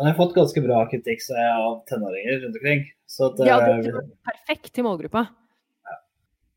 Den 0.00 0.08
har 0.08 0.14
fått 0.16 0.32
ganske 0.32 0.60
bra 0.64 0.80
kritikk 0.88 1.20
av 1.36 1.82
tenåringer 1.90 2.38
rundt 2.40 2.56
omkring. 2.56 2.86
Så 3.04 3.26
at, 3.28 3.42
Ja, 3.44 3.58
du 3.60 3.84
det 3.84 3.92
er 3.92 4.06
perfekt 4.24 4.72
til 4.72 4.86
målgruppa. 4.86 5.26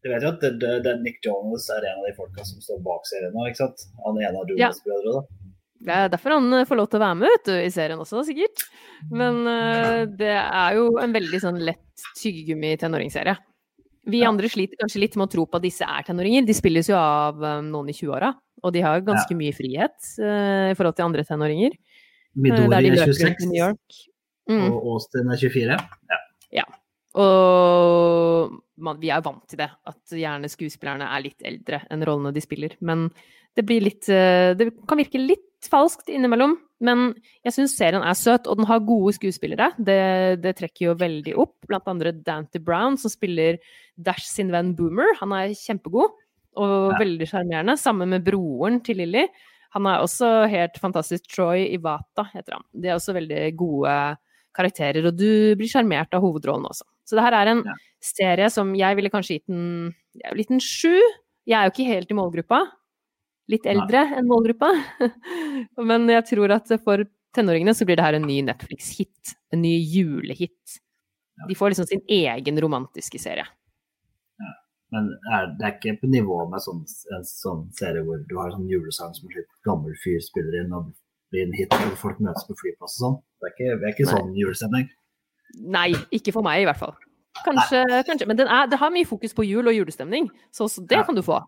Du 0.03 0.07
vet 0.11 0.23
jo 0.23 0.29
at 0.31 0.39
det, 0.43 0.51
det, 0.61 0.71
det 0.85 0.93
Nick 1.03 1.19
Jones 1.23 1.65
er 1.71 1.83
en 1.89 1.99
av 1.99 2.07
de 2.07 2.13
folka 2.15 2.43
som 2.47 2.63
står 2.63 2.79
bak 2.83 3.03
serien 3.07 3.35
nå, 3.35 3.43
ikke 3.49 3.61
sant? 3.61 3.83
Han 4.05 4.19
er 4.19 4.29
en 4.29 4.39
av 4.39 4.51
Ja. 4.51 4.69
Jonas-brødre, 4.71 5.15
da. 5.15 5.49
Det 5.83 5.95
er 5.99 6.11
derfor 6.13 6.37
han 6.37 6.47
eh, 6.55 6.65
får 6.67 6.79
lov 6.79 6.87
til 6.87 6.99
å 6.99 7.03
være 7.03 7.19
med 7.19 7.27
vet 7.27 7.49
du, 7.49 7.53
i 7.59 7.71
serien 7.75 7.99
også, 7.99 8.23
sikkert. 8.27 8.63
Men 9.11 9.41
uh, 9.43 10.03
det 10.07 10.35
er 10.39 10.77
jo 10.79 10.85
en 11.03 11.15
veldig 11.15 11.41
sånn 11.43 11.59
lett 11.67 12.07
tyggegummi-tenåringsserie. 12.21 13.35
Vi 14.07 14.23
Ja. 14.23 14.29
andre 14.31 14.47
sliter 14.51 14.79
kanskje 14.79 15.03
litt 15.03 15.15
med 15.19 15.27
å 15.27 15.33
tro 15.35 15.45
på 15.47 15.59
at 15.59 15.63
disse 15.67 15.83
er 15.83 16.07
tenåringer. 16.07 16.47
De 16.47 16.55
spilles 16.55 16.87
jo 16.87 16.95
av 16.99 17.39
um, 17.43 17.67
noen 17.71 17.91
i 17.91 17.95
20-åra, 17.95 18.31
og 18.63 18.75
de 18.75 18.83
har 18.83 19.03
ganske 19.03 19.35
mye 19.35 19.55
frihet 19.55 19.95
uh, 20.23 20.71
i 20.71 20.75
forhold 20.79 20.95
til 20.99 21.07
andre 21.07 21.27
tenåringer. 21.27 21.75
Eh, 22.35 22.41
Midori 22.41 22.89
er 22.91 23.05
26, 23.05 23.43
i 23.45 23.49
New 23.51 23.59
York. 23.59 24.01
Mm. 24.49 24.65
og 24.73 24.87
Austin 24.95 25.29
er 25.31 25.39
24. 25.39 25.77
Ja. 26.51 26.65
Og 27.13 28.53
man, 28.81 28.97
vi 29.01 29.11
er 29.13 29.21
vant 29.23 29.45
til 29.49 29.61
det, 29.61 29.69
at 29.69 30.13
gjerne 30.17 30.49
skuespillerne 30.51 31.07
er 31.13 31.23
litt 31.23 31.45
eldre 31.45 31.83
enn 31.93 32.03
rollene 32.07 32.33
de 32.35 32.41
spiller. 32.43 32.75
Men 32.81 33.07
det 33.53 33.65
blir 33.69 33.83
litt 33.85 34.09
eh, 34.09 34.55
Det 34.57 34.71
kan 34.89 34.97
virke 34.97 35.21
litt 35.21 35.69
falskt 35.69 36.09
innimellom. 36.11 36.57
Men 36.83 37.13
jeg 37.45 37.55
syns 37.55 37.77
serien 37.77 38.03
er 38.03 38.17
søt, 38.19 38.49
og 38.49 38.59
den 38.59 38.67
har 38.67 38.81
gode 38.83 39.13
skuespillere. 39.15 39.69
Det, 39.77 40.41
det 40.43 40.57
trekker 40.59 40.89
jo 40.89 40.97
veldig 40.99 41.37
opp. 41.39 41.55
Blant 41.69 41.87
andre 41.87 42.11
Dante 42.17 42.59
Brown, 42.59 42.97
som 42.99 43.13
spiller 43.13 43.61
Dash 43.95 44.25
sin 44.27 44.51
venn 44.51 44.73
Boomer. 44.75 45.13
Han 45.21 45.31
er 45.37 45.53
kjempegod 45.55 46.17
og 46.59 46.91
Ja. 46.91 46.99
veldig 46.99 47.29
sjarmerende. 47.29 47.77
Sammen 47.79 48.11
med 48.11 48.25
broren 48.25 48.81
til 48.83 48.99
Lilly. 48.99 49.27
Han 49.73 49.87
er 49.89 50.03
også 50.03 50.27
helt 50.51 50.77
fantastisk. 50.81 51.25
Troy 51.33 51.63
Ivata 51.73 52.27
heter 52.33 52.57
han. 52.59 52.65
De 52.77 52.89
er 52.91 52.97
også 52.97 53.15
veldig 53.17 53.41
gode 53.57 53.93
karakterer, 54.53 55.07
og 55.09 55.17
du 55.17 55.55
blir 55.57 55.69
sjarmert 55.71 56.13
av 56.13 56.21
hovedrollen 56.21 56.67
også. 56.69 56.85
Så 57.09 57.17
det 57.17 57.23
her 57.25 57.33
er 57.39 57.49
en 57.51 57.63
Ja. 57.65 57.73
serie 57.99 58.49
som 58.53 58.75
jeg 58.77 58.95
ville 58.95 59.09
kanskje 59.09 59.39
gitt 59.39 59.49
en, 59.49 59.93
liten 60.37 60.59
sju. 60.61 60.93
Jeg 61.49 61.57
er 61.57 61.65
jo 61.67 61.73
ikke 61.73 61.89
helt 61.89 62.11
i 62.11 62.17
målgruppa. 62.19 62.61
Litt 63.49 63.65
eldre 63.65 64.05
enn 64.15 64.29
målgruppa. 64.29 64.69
Men 65.89 66.07
jeg 66.07 66.23
tror 66.29 66.53
at 66.55 66.69
for 66.83 67.03
tenåringene 67.35 67.73
så 67.75 67.85
blir 67.85 67.97
det 67.97 68.05
her 68.05 68.13
en 68.19 68.27
ny 68.29 68.41
Netflix-hit. 68.45 69.33
En 69.51 69.61
ny 69.65 69.73
julehit. 69.81 70.77
De 71.49 71.55
får 71.57 71.73
liksom 71.73 71.87
sin 71.89 72.03
egen 72.07 72.61
romantiske 72.61 73.19
serie. 73.19 73.47
Men 74.93 75.07
er, 75.33 75.47
det 75.57 75.65
er 75.67 75.73
ikke 75.77 75.95
på 76.03 76.09
nivå 76.13 76.35
med 76.51 76.61
sånn, 76.61 76.83
en 77.17 77.23
sånn 77.25 77.63
serie 77.73 78.03
hvor 78.05 78.19
du 78.29 78.35
har 78.37 78.51
sånn 78.53 78.67
julesang 78.69 79.13
som 79.17 79.29
en 79.29 79.37
litt 79.39 79.49
gammel 79.65 79.95
fyr 80.03 80.19
spiller 80.21 80.59
inn 80.61 80.75
og 80.77 80.91
blir 81.33 81.47
en 81.47 81.55
hit, 81.57 81.73
og 81.73 81.95
folk 81.97 82.19
møtes 82.21 82.45
på 82.45 82.53
flyplass 82.59 82.99
og 82.99 83.05
sånn. 83.07 83.15
Det 83.41 83.49
er 83.49 83.55
ikke, 83.55 83.79
det 83.81 83.87
er 83.89 83.95
ikke 83.95 84.11
sånn 84.11 84.35
julestemning. 84.37 84.85
Nei, 85.73 85.87
ikke 86.13 86.33
for 86.35 86.45
meg 86.45 86.61
i 86.61 86.67
hvert 86.69 86.77
fall. 86.81 86.93
Kanskje, 87.43 87.81
kanskje. 88.05 88.27
Men 88.29 88.37
den 88.37 88.47
er, 88.53 88.67
det 88.69 88.77
har 88.81 88.93
mye 88.93 89.07
fokus 89.09 89.33
på 89.33 89.45
jul 89.47 89.65
og 89.69 89.73
julestemning, 89.73 90.29
så 90.53 90.67
også 90.67 90.85
det 90.85 90.99
Ja. 90.99 91.03
kan 91.07 91.15
du 91.17 91.23
få 91.25 91.39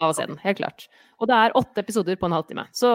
av 0.00 0.10
å 0.10 0.14
se 0.16 0.24
den. 0.26 0.36
Helt 0.42 0.58
klart. 0.58 0.88
Og 1.20 1.28
det 1.28 1.36
er 1.36 1.54
åtte 1.56 1.80
episoder 1.84 2.16
på 2.16 2.26
en 2.28 2.32
halvtime, 2.36 2.64
så 2.72 2.88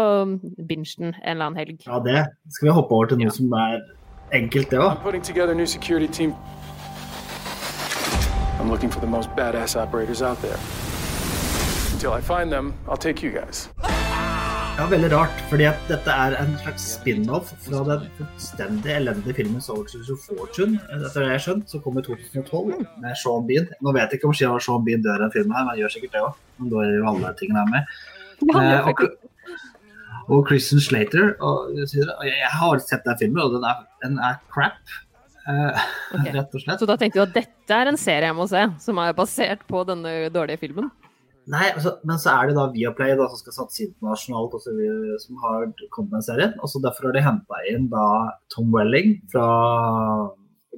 binge 0.68 0.96
den 0.98 1.14
en 1.14 1.22
eller 1.36 1.46
annen 1.46 1.58
helg. 1.62 1.86
Ja, 1.86 2.00
det 2.00 2.26
skal 2.50 2.68
vi 2.70 2.74
hoppe 2.74 2.98
over 2.98 3.08
til 3.14 3.18
noe 3.22 3.30
som 3.34 3.54
er 3.54 3.82
enkelt, 4.34 4.70
det 4.70 4.80
òg. 4.82 4.98
I'm 8.60 8.70
looking 8.70 8.90
for 8.90 9.00
the 9.00 9.08
most 9.08 9.30
badass 9.36 9.76
operators 9.76 10.22
out 10.22 10.42
there. 10.42 10.60
Until 11.94 12.14
I 12.14 12.22
find 12.22 12.52
them, 12.52 12.74
I'll 12.88 12.98
take 12.98 13.24
you 13.24 13.32
guys. 13.32 13.70
Ja, 14.78 14.88
veldig 14.90 15.12
rart, 15.12 15.42
fordi 15.50 15.66
at 15.68 15.82
dette 15.90 16.14
er 16.14 16.34
en 16.40 16.54
slags 16.64 16.86
spin-off 16.96 17.52
fra 17.66 17.82
den 17.86 18.06
fullstendig 18.18 18.94
elendige 18.96 19.36
filmen 19.42 19.62
Soldiers 19.62 20.10
of 20.10 20.24
Fortune, 20.26 20.80
etter 20.88 21.20
det 21.20 21.26
jeg 21.28 21.36
har 21.36 21.44
skjønt, 21.44 21.68
så 21.70 21.82
kom 21.84 22.00
i 22.00 22.04
2012 22.06 22.80
med 23.04 23.20
Sean 23.20 23.46
Bean. 23.50 23.68
Nå 23.84 23.94
vet 23.94 24.08
jeg 24.10 24.22
ikke 24.22 24.32
om 24.32 24.62
Sean 24.64 24.88
Bean 24.88 25.04
dør 25.06 25.20
i 25.20 25.26
den 25.26 25.36
filmen 25.36 25.58
her, 25.58 25.68
men 25.68 25.74
han 25.74 25.82
gjør 25.84 25.94
sikkert 25.98 26.16
det 26.16 26.24
òg. 26.24 26.40
Han 26.64 26.72
dør 26.72 26.96
jo 26.96 27.04
alle 27.12 27.34
tingene 27.42 27.62
her 27.62 27.76
med. 27.76 27.94
Ja, 28.48 28.64
gjør 28.66 28.90
Eh, 28.90 28.90
og, 28.90 30.38
og 30.38 30.48
Christian 30.48 30.82
Slater 30.82 31.34
og, 31.44 31.76
og 31.76 32.26
jeg 32.26 32.52
har 32.56 32.82
sett 32.88 33.06
den 33.06 33.20
filmen, 33.20 33.44
og 33.44 33.58
den 33.58 33.68
er, 33.68 33.86
den 34.02 34.18
er 34.24 34.40
crap. 34.54 34.82
Eh, 35.48 35.82
Ok. 36.14 36.26
Rett 36.36 36.56
og 36.56 36.62
slett. 36.62 36.80
Så 36.80 36.88
da 36.90 36.98
tenkte 36.98 37.20
du 37.20 37.24
at 37.24 37.34
dette 37.34 37.72
er 37.78 37.88
en 37.88 37.98
serie 37.98 38.28
jeg 38.30 38.36
må 38.36 38.48
se, 38.50 38.66
som 38.84 38.98
er 39.00 39.14
basert 39.18 39.64
på 39.68 39.86
denne 39.88 40.30
dårlige 40.34 40.60
filmen? 40.60 40.92
Nei, 41.52 41.72
altså, 41.74 41.96
men 42.06 42.20
så 42.22 42.30
er 42.38 42.48
det 42.52 42.56
da 42.56 42.68
Viaplay 42.72 43.16
da, 43.18 43.26
som 43.32 43.40
skal 43.42 43.56
satse 43.56 43.82
internasjonalt, 43.88 44.54
og 44.54 44.62
så 44.62 44.72
videre, 44.78 45.18
som 45.24 45.40
har 45.42 45.66
kommet 45.92 46.12
med 46.14 46.20
en 46.22 46.28
serien. 46.28 46.54
Og 46.62 46.70
så 46.70 46.80
Derfor 46.84 47.10
har 47.10 47.16
de 47.18 47.24
henta 47.26 47.62
inn 47.72 47.88
da 47.90 48.06
Tom 48.54 48.70
Welling 48.76 49.18
fra 49.34 49.48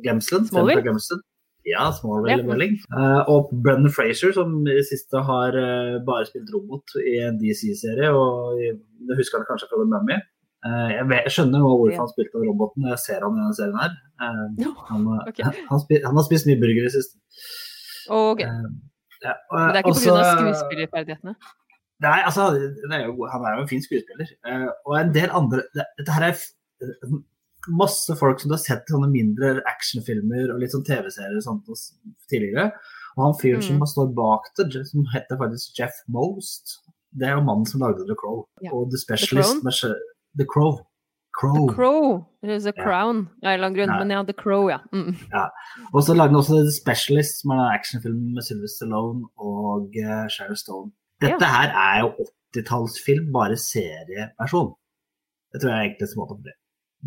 Gemsland. 0.05 0.47
Smallville? 0.49 0.83
Gemsland. 0.87 1.21
Ja, 1.67 1.89
Smallville 1.95 2.43
Ja. 2.43 2.47
Welling. 2.47 2.73
Uh, 2.91 3.21
og 3.31 3.51
Brennan 3.63 3.91
Fraser, 3.91 4.33
som 4.35 4.55
i 4.67 4.73
det 4.79 4.85
siste 4.89 5.21
har 5.23 5.55
uh, 5.55 5.99
bare 6.03 6.25
spilt 6.27 6.49
robot 6.53 6.95
i 6.99 7.19
en 7.23 7.37
DC-serie. 7.39 8.09
Og 8.11 8.59
i- 8.59 8.73
du 9.07 9.13
husker 9.19 9.39
han 9.39 9.47
kanskje 9.47 9.67
fra 9.69 9.79
The 9.79 9.87
Mummy. 9.87 10.17
Eh, 10.63 10.89
jeg, 10.95 11.05
vet, 11.09 11.25
jeg 11.27 11.33
skjønner 11.35 11.59
nå 11.59 11.71
hvorfor 11.75 11.99
han 12.03 12.11
spilte 12.13 12.39
av 12.39 12.45
roboten 12.47 12.85
jeg 12.87 12.99
ser 13.03 13.25
han 13.25 13.35
i 13.35 13.41
denne 13.41 13.57
serien 13.57 13.79
her. 13.81 13.97
Eh, 14.23 14.69
han, 14.91 15.07
okay. 15.27 15.43
han, 15.71 15.81
spi, 15.83 15.99
han 16.05 16.15
har 16.19 16.25
spist 16.29 16.47
mye 16.49 16.59
burger 16.61 16.85
i 16.85 16.87
det 16.87 16.93
siste. 16.95 17.19
Ok. 18.13 18.41
Eh, 18.47 18.63
ja, 19.23 19.35
og- 19.51 19.59
Men 19.59 19.67
det 19.73 19.81
er 19.81 19.83
ikke 19.83 19.99
pga. 19.99 20.23
skuespillerferdighetene? 20.37 21.35
Nei, 22.03 22.17
altså, 22.27 22.49
er 22.91 23.05
jo, 23.07 23.27
han 23.31 23.45
er 23.47 23.53
jo 23.55 23.61
en 23.63 23.69
fin 23.69 23.83
skuespiller. 23.83 24.27
Eh, 24.49 24.65
og 24.87 24.97
en 24.99 25.13
del 25.15 25.29
andre 25.31 25.61
det, 25.75 25.85
Dette 25.99 26.11
her 26.17 26.25
er 26.31 26.39
eh, 26.83 27.13
masse 27.71 28.15
folk 28.19 28.41
som 28.41 28.49
du 28.51 28.55
har 28.57 28.63
sett 28.63 28.89
i 28.89 28.95
sånne 28.95 29.07
mindre 29.11 29.53
actionfilmer 29.71 30.51
og 30.51 30.59
litt 30.59 30.73
sånn 30.73 30.83
TV-serier 30.83 31.37
og 31.39 31.45
sånt 31.45 31.69
tidligere. 32.31 32.71
Og 33.15 33.21
han 33.27 33.37
fyren 33.39 33.61
som 33.63 33.77
Mm. 33.79 33.85
står 33.87 34.09
bak 34.17 34.49
det, 34.57 34.81
som 34.89 35.05
heter 35.13 35.37
faktisk 35.39 35.77
Jeff 35.79 35.95
Most, 36.09 36.79
det 37.15 37.27
er 37.29 37.35
jo 37.37 37.43
mannen 37.45 37.65
som 37.69 37.79
lagde 37.79 38.03
The 38.09 38.15
Crow. 38.19 38.47
Ja. 38.61 38.71
Og 38.73 38.89
The 38.91 38.97
Specialist 38.99 39.61
The 39.63 39.71
The 40.39 40.45
Crow. 40.53 40.73
Crow. 41.39 41.67
Crow. 41.73 42.05
Eller 42.43 42.59
The 42.59 42.73
Ja. 42.77 42.83
Crown. 42.83 43.17
Ja, 43.41 43.49
en 43.49 43.53
eller 43.53 43.67
annen 43.67 43.77
grunn. 43.77 43.89
Nei. 43.93 43.99
Men 44.03 44.11
ja, 44.15 44.23
The 44.23 44.33
Crow, 44.43 44.67
ja. 44.69 44.79
Mm. 44.93 45.15
Og 45.93 46.03
så 46.05 46.13
lagde 46.13 46.29
han 46.33 46.39
også 46.41 46.59
The 46.67 46.73
Specialist, 46.81 47.41
som 47.41 47.53
er 47.55 47.61
en 47.63 47.73
actionfilm 47.79 48.19
med 48.35 48.45
Sylvester 48.47 48.85
Stallone 48.85 49.25
og 49.37 49.89
uh, 49.97 50.25
Sharon 50.33 50.55
Stone. 50.63 50.91
Dette 51.21 51.41
Ja. 51.45 51.53
her 51.57 51.69
er 51.87 51.95
jo 52.03 52.09
80-tallsfilm, 52.53 53.31
bare 53.37 53.57
serieversjon. 53.57 54.73
Det 55.53 55.61
tror 55.61 55.69
jeg 55.71 55.79
er 55.79 55.89
enkleste 55.89 56.17
måten 56.19 56.37
på 56.37 56.43
bli. 56.47 56.53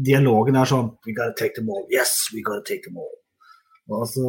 Dialogen 0.09 0.57
er 0.61 0.69
sånn 0.69 0.91
We 1.07 1.15
gotta 1.17 1.35
take 1.39 1.55
them 1.57 1.71
all. 1.73 1.87
Yes, 1.91 2.13
we 2.35 2.43
gotta 2.47 2.63
take 2.69 2.83
them 2.87 2.99
all. 3.03 3.15
Og, 3.89 4.03
så, 4.11 4.25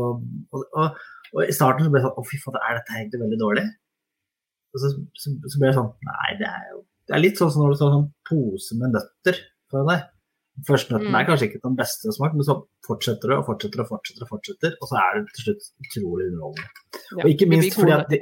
og, 0.54 0.62
og, 0.78 0.98
og 1.34 1.42
i 1.50 1.54
starten 1.58 1.84
så 1.86 1.90
ble 1.90 2.00
det 2.02 2.06
sånn 2.06 2.20
Å, 2.22 2.24
fy 2.30 2.38
faen, 2.44 2.58
er 2.62 2.78
dette 2.78 2.94
egentlig 3.00 3.22
veldig 3.24 3.40
dårlig? 3.42 3.64
Og 4.74 4.82
så, 4.84 4.92
så, 5.18 5.34
så 5.50 5.58
ble 5.62 5.72
det 5.72 5.78
sånn 5.80 5.90
Nei, 6.06 6.30
det 6.42 6.50
er 6.52 6.68
jo 6.76 6.84
Det 7.08 7.16
er 7.16 7.24
litt 7.24 7.40
sånn 7.40 7.52
som 7.54 7.64
når 7.64 7.74
du 7.74 7.80
tar 7.80 7.88
en 7.92 7.98
sånn 7.98 8.14
pose 8.28 8.78
med 8.80 8.96
nøtter 8.98 9.40
fra 9.72 9.84
deg. 9.88 10.06
Første 10.68 10.90
nøtten 10.96 11.12
Mm. 11.14 11.16
er 11.20 11.26
kanskje 11.28 11.48
ikke 11.52 11.62
den 11.64 11.76
beste 11.78 12.12
smak, 12.16 12.34
men 12.34 12.44
så 12.44 12.56
fortsetter 12.88 13.30
det 13.30 13.38
og 13.38 13.46
fortsetter 13.46 13.80
og 13.84 13.90
fortsetter, 13.92 14.24
og 14.26 14.30
fortsetter, 14.32 14.72
og 14.82 14.88
så 14.90 14.96
er 14.98 15.20
det 15.22 15.28
til 15.36 15.44
slutt 15.46 15.68
utrolig 15.86 16.26
underholdende. 16.32 16.70
Ja, 17.18 17.24
Og 17.24 17.30
ikke 17.30 17.48
minst 17.48 17.78
fordi 17.78 17.92
at 17.94 18.10
de- 18.10 18.20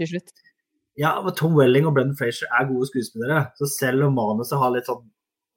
Ja, 0.98 1.30
Tom 1.32 1.56
Welling 1.56 1.86
og 1.88 1.94
Brendan 1.96 2.16
Frazier 2.16 2.48
er 2.60 2.68
gode 2.68 2.88
skuespillere, 2.88 3.52
så 3.58 3.66
selv 3.68 4.04
om 4.04 4.16
manuset 4.16 4.58
har 4.60 4.72
litt 4.72 4.86
sånn 4.86 5.04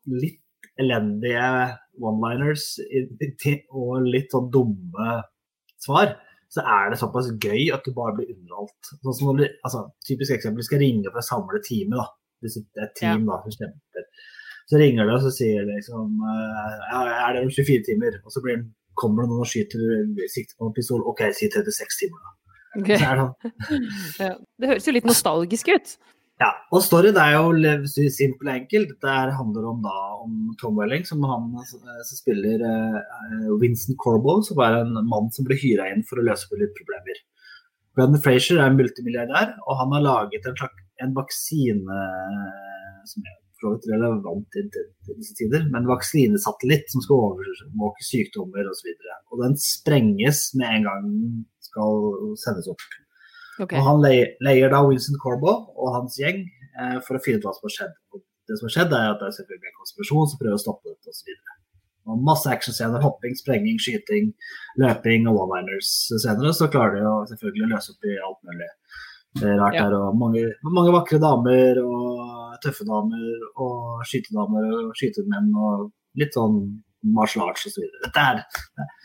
litt 0.06 0.40
elendige 0.78 1.78
one-liners 2.00 2.78
og 3.74 4.02
litt 4.06 4.30
sånn 4.30 4.50
dumme 4.50 5.22
svar, 5.78 6.16
så 6.48 6.62
er 6.64 6.90
det 6.90 6.98
såpass 7.00 7.30
gøy 7.38 7.72
at 7.74 7.84
du 7.84 7.92
bare 7.92 8.14
blir 8.16 8.30
underholdt. 8.34 8.92
Sånn 9.04 9.14
som 9.14 9.28
når 9.28 9.36
du, 9.42 9.48
altså, 9.64 9.90
typisk 10.08 10.32
eksempel, 10.32 10.56
du 10.62 10.62
skal 10.62 10.78
ringe 10.78 11.04
for 11.10 11.18
å 11.20 11.26
samle 11.26 11.60
teamet, 11.62 11.98
da. 11.98 12.06
Det 12.42 12.52
sitter 12.54 12.86
et 12.86 12.96
team 12.98 13.28
da, 13.28 13.38
som 13.44 13.54
kjemper. 13.56 14.08
Så 14.68 14.80
ringer 14.80 15.08
det, 15.08 15.14
og 15.16 15.24
så 15.24 15.32
sier 15.32 15.64
det 15.64 15.78
liksom 15.78 16.18
eh, 16.28 16.74
ja, 16.92 16.98
Er 17.24 17.36
det 17.36 17.46
om 17.46 17.52
24 17.54 17.86
timer? 17.86 18.18
Og 18.24 18.34
så 18.34 18.42
blir, 18.44 18.60
kommer 18.98 19.24
det 19.24 19.32
noen 19.32 19.46
og 19.46 19.48
skyter 19.48 19.80
sikter 20.28 20.58
på 20.58 20.68
en 20.68 20.76
pistol. 20.76 21.06
OK, 21.08 21.24
si 21.36 21.48
36 21.48 22.02
timer, 22.02 22.20
da. 22.26 22.34
Okay. 22.78 23.00
Så 23.00 23.08
det 23.08 23.22
sånn 23.22 23.32
Ja. 24.28 24.34
Det 24.60 24.70
høres 24.70 24.88
jo 24.88 24.94
litt 24.94 25.08
nostalgisk 25.08 25.72
ut. 25.72 25.96
Ja, 26.38 26.52
og 26.70 26.84
storyen 26.86 27.16
er 27.18 27.32
jo 27.34 27.48
simpel 28.14 28.46
og 28.46 28.52
enkel. 28.52 28.84
Dette 28.92 29.14
handler 29.34 29.64
om, 29.72 29.80
da, 29.82 29.94
om 30.22 30.34
Tom 30.60 30.76
Welling, 30.78 31.02
som 31.08 31.24
han 31.26 31.48
eh, 31.58 31.72
som 32.06 32.20
spiller 32.20 32.62
uh, 32.62 33.56
Winston 33.58 33.98
Corbo, 33.98 34.36
som 34.46 34.60
er 34.62 34.78
en 34.84 35.00
mann 35.10 35.32
som 35.34 35.48
ble 35.48 35.58
hyra 35.58 35.88
inn 35.90 36.04
for 36.06 36.20
å 36.20 36.26
løse 36.28 36.46
på 36.46 36.60
litt 36.60 36.76
problemer. 36.78 37.18
Brandon 37.98 38.22
Frazier 38.22 38.60
er 38.60 38.70
en 38.70 38.78
multimilliardær, 38.78 39.56
og 39.64 39.80
han 39.80 39.96
har 39.96 40.04
laget 40.04 40.46
en, 40.46 40.54
slags, 40.60 40.84
en 41.04 41.14
vaksine 41.16 42.00
som 43.08 43.26
er 43.26 43.36
for 43.58 43.74
så 43.82 43.92
relevant 43.92 44.46
til, 44.54 44.68
disse 45.16 45.34
tider, 45.38 45.66
men 45.72 45.88
vaksinesatellitt 45.88 46.86
som 46.92 47.02
skal 47.04 47.24
overvåke 47.26 48.06
sykdommer 48.06 48.70
osv. 48.70 48.92
Og, 48.92 49.02
så 49.02 49.18
og 49.34 49.42
den 49.42 49.58
sprenges 49.62 50.44
med 50.58 50.76
en 50.76 50.86
gang 50.86 51.08
den 51.08 51.44
skal 51.66 52.36
sendes 52.38 52.70
opp. 52.70 52.84
Okay. 53.58 53.80
Og 53.80 53.88
han 53.88 54.04
leier, 54.04 54.70
da 54.70 54.84
Winston 54.86 55.18
Corbo 55.18 55.50
og 55.74 55.94
hans 55.96 56.18
gjeng 56.20 56.44
eh, 56.46 56.98
for 57.06 57.18
å 57.18 57.22
finne 57.24 57.42
ut 57.42 57.48
hva 57.48 57.56
som 57.56 57.66
har 57.66 57.74
skjedd. 57.74 57.96
Og 58.14 58.22
det 58.48 58.58
som 58.58 58.68
har 58.68 58.74
skjedd, 58.76 58.94
er 58.94 59.12
at 59.12 59.22
det 59.22 59.28
er 59.28 59.38
selvfølgelig 59.40 59.72
en 59.72 59.80
konspirasjon 59.80 60.30
som 60.30 60.42
prøver 60.42 60.58
å 60.58 60.62
stoppe 60.62 60.92
dette 60.92 61.14
osv. 61.14 61.54
Masse 62.24 62.48
actionscener, 62.48 63.02
hopping, 63.04 63.34
sprenging, 63.36 63.76
skyting, 63.82 64.30
løping 64.80 65.26
og 65.28 65.42
one-liners. 65.42 65.90
Senere 66.22 66.54
så 66.56 66.70
klarer 66.72 66.96
de 66.96 67.02
å 67.04 67.26
selvfølgelig 67.28 67.68
løse 67.74 67.92
opp 67.92 68.06
i 68.08 68.14
alt 68.24 68.38
mulig 68.48 68.70
rart 69.42 69.74
Ja. 69.74 69.84
her. 69.86 69.94
Og 69.94 70.16
mange, 70.18 70.42
mange 70.64 70.92
vakre 70.92 71.18
damer 71.22 71.78
og 71.84 72.58
tøffe 72.62 72.84
damer 72.88 73.46
og 73.56 74.02
skytedamer 74.08 74.68
og 74.88 74.92
skytemenn 74.98 75.52
og 75.54 75.90
litt 76.18 76.34
sånn 76.34 76.60
martial 77.14 77.46
arts 77.48 77.66
osv. 77.68 77.84
Dette 78.02 78.18
er 78.18 78.42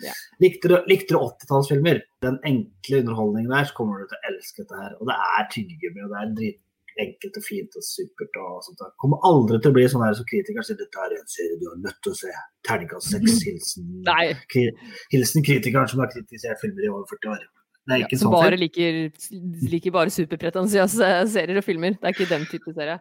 Ja. 0.04 0.12
Likte 0.42 0.68
du, 0.72 0.76
likte 0.90 1.14
du 1.14 1.20
80-tallsfilmer? 1.20 2.02
Den 2.26 2.40
enkle 2.44 3.02
underholdningen 3.04 3.52
der, 3.54 3.66
så 3.70 3.74
kommer 3.78 4.00
du 4.02 4.08
til 4.10 4.18
å 4.18 4.28
elske 4.34 4.64
dette 4.64 4.82
her. 4.82 4.96
Og 5.00 5.08
det 5.08 5.16
er 5.16 5.50
tyggegummi, 5.54 6.02
og 6.04 6.10
det 6.10 6.20
er 6.24 6.34
dritenkelt 6.40 7.38
og 7.38 7.44
fint 7.46 7.78
og 7.78 7.84
supert 7.86 8.40
og 8.42 8.64
sånt. 8.66 8.82
Det 8.82 8.98
kommer 9.02 9.22
aldri 9.30 9.62
til 9.62 9.70
å 9.72 9.78
bli 9.78 9.86
sånn 9.94 10.06
her 10.08 10.14
som 10.18 10.26
kritikeren 10.26 10.66
sier 10.66 10.78
dette 10.82 11.06
er 11.06 11.14
en 11.20 11.30
serie 11.36 11.60
du 11.62 11.68
er 11.70 11.82
nødt 11.86 12.00
til 12.02 12.12
å 12.16 12.20
se. 12.24 12.34
Terningkast 12.66 13.14
seks, 13.14 13.44
hilsen 13.48 14.04
Hilsen 15.14 15.46
kritikeren 15.46 15.88
som 15.88 16.02
har 16.02 16.10
kritisert 16.14 16.58
filmer 16.62 16.86
i 16.86 16.90
over 16.90 17.06
40 17.14 17.36
år. 17.38 17.46
Det 17.84 17.96
er 17.96 18.04
Ja, 18.04 18.08
som 18.16 18.30
sånn 18.30 18.36
bare 18.38 18.60
liker, 18.60 19.00
liker 19.74 19.94
bare 19.96 20.14
superpretensiøse 20.14 21.10
serier 21.36 21.60
og 21.60 21.66
filmer. 21.66 21.98
Det 21.98 22.10
er 22.10 22.16
ikke 22.16 22.30
den 22.30 22.46
type 22.52 22.72
serie. 22.76 23.00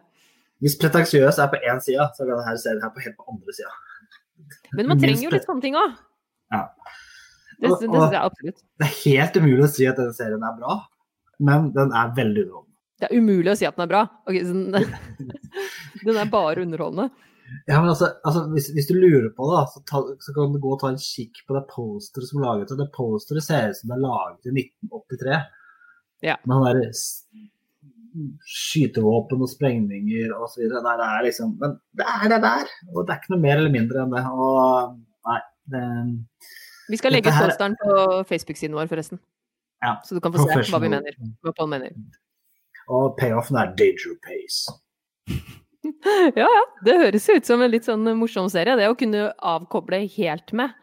Hvis 0.63 0.75
pretensiøs 0.79 1.39
er 1.43 1.49
på 1.51 1.59
én 1.59 1.79
side, 1.83 2.03
så 2.15 2.25
kan 2.25 2.35
denne 2.35 2.57
serien 2.59 2.83
her 2.83 2.91
på 2.95 3.03
helt 3.03 3.17
på 3.19 3.25
andre 3.31 3.55
sida. 3.55 3.71
Men 4.77 4.91
man 4.91 5.01
trenger 5.01 5.25
jo 5.27 5.31
litt 5.33 5.47
sånne 5.47 5.63
ting 5.63 5.77
òg. 5.79 5.95
Ja. 6.53 6.67
Det, 7.63 7.69
det, 7.69 7.71
det 7.79 7.79
synes 7.85 8.17
absolutt. 8.19 8.61
Det 8.79 8.87
er 8.87 8.93
helt 8.99 9.39
umulig 9.39 9.65
å 9.65 9.71
si 9.71 9.87
at 9.87 9.99
denne 9.99 10.15
serien 10.15 10.43
er 10.43 10.55
bra, 10.59 10.77
men 11.43 11.69
den 11.75 11.93
er 11.95 12.15
veldig 12.17 12.45
underholdende. 12.45 12.71
Det 13.03 13.09
er 13.09 13.19
umulig 13.19 13.51
å 13.51 13.57
si 13.59 13.67
at 13.67 13.77
den 13.77 13.85
er 13.85 13.91
bra. 13.91 14.01
Okay, 14.27 14.43
så 14.47 14.55
den, 14.55 14.97
den 16.07 16.19
er 16.19 16.31
bare 16.31 16.63
underholdende. 16.63 17.31
Ja, 17.67 17.79
men 17.81 17.89
altså, 17.91 18.07
altså 18.25 18.43
hvis, 18.53 18.69
hvis 18.75 18.87
du 18.89 18.93
lurer 18.97 19.29
på 19.37 19.47
det, 19.51 19.63
så, 19.73 19.81
ta, 19.89 20.01
så 20.25 20.33
kan 20.35 20.53
du 20.53 20.59
gå 20.63 20.71
og 20.75 20.79
ta 20.81 20.89
en 20.93 20.99
kikk 21.01 21.43
på 21.47 21.55
det 21.57 21.63
posteret 21.71 22.29
som 22.29 22.39
er 22.41 22.45
laget. 22.47 22.71
Og 22.73 22.79
det 22.81 22.89
posteret 22.95 23.45
ser 23.45 23.69
ut 23.73 23.79
som 23.79 23.91
det 23.91 23.97
er 23.97 24.05
laget 24.05 24.47
i 24.49 24.53
1983. 24.89 25.41
Ja. 26.23 26.37
Med 26.47 26.55
han 26.55 26.69
derre 26.69 26.91
skytevåpen 28.45 29.41
og 29.41 29.49
sprengninger 29.49 30.33
og 30.37 30.49
så 30.51 30.61
videre. 30.61 30.83
Nei, 30.85 30.95
det 30.99 31.07
er 31.09 31.23
liksom 31.27 31.55
Men 31.61 31.77
det 31.97 32.05
er 32.09 32.27
det 32.33 32.41
der! 32.43 32.73
Og 32.93 32.99
det 33.07 33.13
er 33.15 33.21
ikke 33.21 33.33
noe 33.33 33.43
mer 33.45 33.57
eller 33.61 33.73
mindre 33.73 34.03
enn 34.03 34.13
det. 34.13 34.23
Og 34.29 34.97
nei, 35.29 35.39
det 35.73 35.83
Vi 36.93 36.99
skal 36.99 37.15
legge 37.15 37.31
her- 37.33 37.47
posteren 37.47 37.77
på 37.81 37.95
Facebook-siden 38.29 38.75
vår, 38.77 38.89
forresten. 38.91 39.19
Ja, 39.83 39.97
Så 40.05 40.15
du 40.15 40.21
kan 40.23 40.31
få 40.31 40.45
se 40.45 40.71
hva 40.71 40.79
vi 40.79 40.89
mener. 40.93 41.15
Hva 41.43 41.51
Pål 41.57 41.69
mener. 41.73 41.91
Og 42.87 43.17
payoffen 43.19 43.57
er 43.59 43.73
danger 43.79 44.15
pace. 44.23 44.71
Ja, 46.39 46.47
ja. 46.47 46.63
Det 46.85 46.95
høres 46.99 47.25
ut 47.29 47.47
som 47.47 47.61
en 47.63 47.71
litt 47.71 47.87
sånn 47.87 48.07
morsom 48.19 48.49
serie. 48.51 48.75
Det 48.79 48.87
å 48.91 48.97
kunne 48.99 49.29
avkoble 49.43 50.03
helt 50.15 50.53
med. 50.55 50.73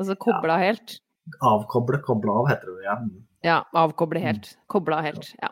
Altså 0.00 0.16
koble 0.20 0.52
av 0.52 0.62
helt. 0.62 0.98
Avkoble, 1.40 2.00
koble 2.04 2.34
av, 2.34 2.48
heter 2.50 2.72
det. 2.72 2.82
Ja. 2.84 2.96
Ja, 3.44 3.58
avkoble 3.76 4.20
helt. 4.24 4.54
Koble 4.72 4.98
av 4.98 5.06
helt. 5.06 5.30
Ja. 5.40 5.50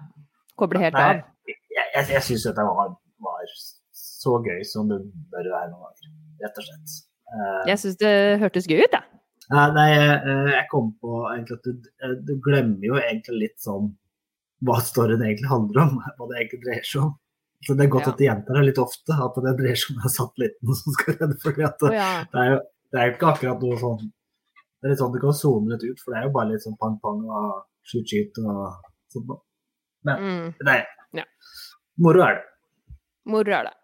Koble 0.61 0.83
helt 0.83 0.97
Nei, 0.97 1.07
av. 1.23 1.23
jeg, 1.49 1.87
jeg, 1.95 2.09
jeg 2.13 2.25
syns 2.29 2.45
dette 2.49 2.65
var, 2.69 2.93
var 3.25 3.47
så 3.93 4.37
gøy 4.45 4.61
som 4.69 4.91
det 4.91 5.01
bør 5.33 5.49
være 5.55 5.71
noen 5.73 5.89
ganger, 5.89 6.13
rett 6.45 6.61
og 6.61 6.69
slett. 6.69 6.95
Uh, 7.33 7.63
Jeg 7.71 7.81
syns 7.81 7.99
det 8.01 8.13
hørtes 8.43 8.69
gøy 8.69 8.85
ut, 8.85 8.93
jeg. 8.99 9.21
Nei, 9.53 9.65
nei, 9.77 9.89
jeg, 9.93 10.37
jeg 10.53 10.69
kom 10.71 10.93
på 11.03 11.23
egentlig 11.33 11.59
at 11.59 11.67
du, 11.67 11.89
eh, 12.05 12.15
du 12.29 12.33
glemmer 12.45 12.87
jo 12.87 12.97
egentlig 13.01 13.41
litt 13.43 13.59
sånn 13.61 13.91
hva 14.65 14.79
storyen 14.85 15.25
egentlig 15.27 15.51
handler 15.51 15.83
om, 15.87 15.99
hva 16.19 16.29
det 16.31 16.39
egentlig 16.41 16.63
dreier 16.67 16.87
seg 16.89 17.05
om. 17.09 17.13
Så 17.63 17.77
det 17.79 17.85
er 17.87 17.91
godt 17.95 18.07
Ja. 18.07 18.13
at 18.13 18.19
de 18.19 18.25
gjentar 18.27 18.55
det 18.59 18.65
litt 18.67 18.79
ofte, 18.83 19.13
at 19.15 19.35
det 19.45 19.53
dreier 19.59 19.77
seg 19.79 19.95
om 19.97 20.03
en 20.03 20.11
satellitten 20.17 20.75
som 20.81 20.93
skal 20.99 21.15
redde 21.21 21.37
For 21.43 21.53
det, 21.53 21.93
ja. 21.95 22.25
det 22.33 22.41
er 22.43 22.49
jo 22.53 22.59
det 22.93 23.01
er 23.01 23.07
jo 23.09 23.13
ikke 23.17 23.29
akkurat 23.33 23.63
noe 23.63 23.77
sånn 23.81 24.01
Det 24.03 24.85
er 24.85 24.91
litt 24.93 24.99
sånn 25.01 25.13
du 25.15 25.21
kan 25.23 25.33
sone 25.39 25.71
litt 25.71 25.85
ut, 25.87 26.01
for 26.03 26.11
det 26.13 26.19
er 26.21 26.25
jo 26.27 26.33
bare 26.35 26.51
litt 26.51 26.65
sånn 26.67 26.75
pang-pang 26.81 27.21
og 27.31 27.63
skyt-skyt 27.87 28.41
og 28.43 28.81
sånt. 29.15 29.29
noe. 29.31 30.17
Mm. 30.19 30.55
Det 30.59 30.69
er 30.75 30.87
Ja. 31.15 31.25
moro 31.99 32.21
er 32.27 32.35
det. 32.35 32.43
Moro 33.25 33.53
er 33.55 33.63
det. 33.71 33.75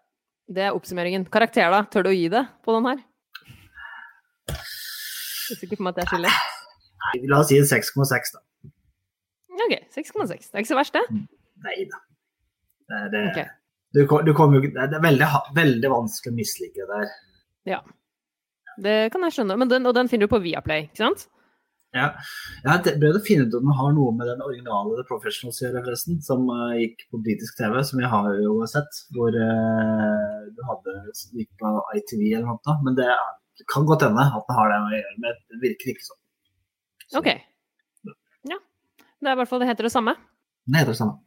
Det 0.51 0.61
er 0.67 0.73
oppsummeringen. 0.75 1.29
Karakter, 1.31 1.69
da? 1.71 1.83
Tør 1.83 2.03
du 2.03 2.09
å 2.09 2.15
gi 2.17 2.27
det 2.27 2.43
på 2.65 2.75
den 2.75 2.85
her? 2.89 3.03
Jeg 4.49 5.55
er 5.55 5.59
sikker 5.61 5.77
på 5.79 5.87
at 5.89 5.95
det 5.95 6.03
er 6.03 6.11
så 6.11 6.19
lett. 6.21 6.57
Nei, 6.99 7.27
La 7.31 7.39
oss 7.39 7.47
si 7.49 7.57
en 7.57 7.63
6,6, 7.69 8.33
da. 8.35 8.41
Ok, 9.59 9.73
6,6. 9.95 10.51
Det 10.51 10.57
er 10.57 10.63
ikke 10.63 10.73
så 10.73 10.77
verst, 10.79 10.93
det. 10.93 11.03
Nei 11.63 11.77
da. 11.89 12.01
Det, 12.89 12.99
det, 13.13 13.23
Ok. 13.29 13.39
Du, 13.95 14.03
du 14.05 14.31
kommer 14.37 14.59
jo 14.59 14.69
Det 14.69 14.85
er 14.85 15.01
veldig, 15.03 15.27
veldig 15.57 15.89
vanskelig 15.91 16.33
å 16.33 16.37
mislike 16.37 16.85
det 16.85 16.87
der. 16.93 17.11
Ja. 17.69 17.79
Det 18.79 18.95
kan 19.13 19.25
jeg 19.25 19.35
skjønne. 19.35 19.57
Men 19.59 19.71
den, 19.71 19.87
og 19.89 19.95
den 19.97 20.09
finner 20.11 20.29
du 20.29 20.33
på 20.33 20.41
Viaplay, 20.43 20.87
ikke 20.87 21.03
sant? 21.03 21.25
Ja. 21.97 22.11
Jeg 22.61 22.83
prøvde 22.85 22.99
prøvd 23.01 23.17
å 23.17 23.23
finne 23.25 23.47
ut 23.47 23.55
om 23.57 23.65
den 23.65 23.77
har 23.79 23.93
noe 23.97 24.13
med 24.15 24.29
den 24.29 24.43
originale 24.45 24.99
The 24.99 25.05
Professionals 25.09 25.59
å 25.59 25.65
gjøre, 25.65 25.83
forresten. 25.87 26.19
Som 26.25 26.45
uh, 26.53 26.77
gikk 26.77 27.05
på 27.09 27.21
britisk 27.25 27.57
TV, 27.59 27.79
som 27.89 28.01
jeg 28.03 28.11
har 28.13 28.29
jo 28.43 28.55
sett. 28.69 29.01
Hvor 29.15 29.33
uh, 29.33 30.39
du 30.53 30.61
hadde 30.69 30.95
gikk 31.41 31.51
på 31.59 31.73
ITV 31.99 32.23
eller 32.29 32.47
noe. 32.51 32.59
sånt. 32.67 32.85
Men 32.85 32.97
det 32.99 33.09
kan 33.73 33.87
godt 33.89 34.05
hende 34.05 34.23
at 34.23 34.45
den 34.47 34.59
har 34.59 34.71
det 34.71 34.79
å 34.85 34.91
gjøre, 34.95 35.15
men 35.25 35.39
det 35.51 35.61
virker 35.65 35.93
ikke 35.95 36.05
sånn. 36.07 36.21
Så- 37.09 37.23
Ok. 37.23 37.31
Ja. 38.47 38.59
Det 39.19 39.27
er 39.27 39.33
i 39.33 39.39
hvert 39.41 39.49
fall 39.49 39.59
det 39.59 39.67
heter 39.67 39.89
det 39.89 39.91
samme. 39.91 40.13
Det 40.69 40.77
heter 40.79 40.93
det 40.93 41.01
samme. 41.01 41.17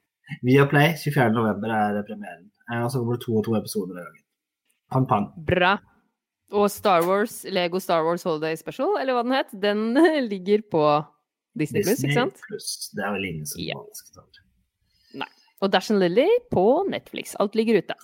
Viaplay 0.42 0.94
24.11. 0.96 1.72
er 1.76 2.02
premieren. 2.08 2.50
Eh, 2.72 2.82
Og 2.84 2.90
så 2.92 2.98
kommer 2.98 3.16
det 3.18 3.24
to 3.26 3.36
og 3.36 3.44
to 3.44 3.56
episoder 3.58 3.98
i 3.98 4.04
gangen. 4.04 4.24
Pang, 4.92 5.06
pang. 5.08 5.26
Bra. 5.46 5.78
Og 6.52 6.70
Star 6.70 7.00
Wars, 7.08 7.44
Lego 7.48 7.78
Star 7.80 8.04
Wars 8.04 8.22
Holiday 8.22 8.56
Special, 8.60 8.98
eller 9.00 9.14
hva 9.16 9.22
den 9.24 9.32
het, 9.32 9.52
den 9.62 9.82
ligger 10.32 10.62
på 10.70 10.82
Disney 11.58 11.82
Plus, 11.84 12.02
ikke 12.04 12.14
sant? 12.16 12.40
Plus. 12.48 12.66
Det 12.96 13.04
er 13.04 13.12
vel 13.16 13.24
ingen 13.30 13.46
som 13.46 13.60
Ja. 13.60 13.74
ta 14.14 14.20
det. 14.26 15.28
Og 15.62 15.70
Dash 15.70 15.92
and 15.92 16.00
Lily 16.02 16.26
på 16.50 16.62
Netflix. 16.90 17.36
Alt 17.38 17.54
ligger 17.54 17.78
ute. 17.78 17.94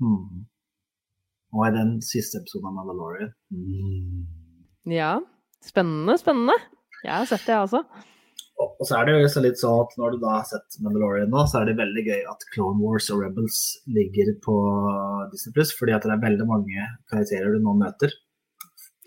Mhm. 0.00 0.42
Og 1.54 1.62
i 1.66 1.70
den 1.72 2.02
siste 2.04 2.36
episoden 2.40 2.66
av 2.68 2.74
Mandalorian 2.76 3.30
mm. 3.48 4.26
Ja. 4.92 5.18
Spennende, 5.64 6.18
spennende. 6.20 6.52
Jeg 7.04 7.12
har 7.16 7.24
sett 7.30 7.46
det, 7.46 7.54
jeg 7.54 7.64
også. 7.64 7.80
Og 7.84 7.96
og 8.62 8.86
så 8.88 8.98
er 8.98 9.06
det 9.08 9.14
jo 9.16 9.28
så 9.32 9.42
litt 9.44 9.60
sånn 9.60 9.80
at 9.84 9.94
når 10.00 10.14
du 10.14 10.18
da 10.22 10.32
har 10.38 10.46
sett 10.48 10.76
Mandalorian 10.84 11.30
nå, 11.32 11.44
så 11.50 11.60
er 11.60 11.68
det 11.70 11.76
veldig 11.80 12.04
gøy 12.08 12.20
at 12.30 12.44
Clone 12.54 12.82
Wars 12.82 13.08
og 13.14 13.22
Rebels 13.22 13.60
ligger 13.90 14.32
på 14.44 14.56
Disney 15.32 15.54
Pluss, 15.56 15.72
fordi 15.78 15.94
at 15.96 16.06
det 16.06 16.12
er 16.14 16.22
veldig 16.24 16.46
mange 16.48 16.88
karakterer 17.12 17.54
du 17.54 17.62
nå 17.64 17.74
møter 17.80 18.12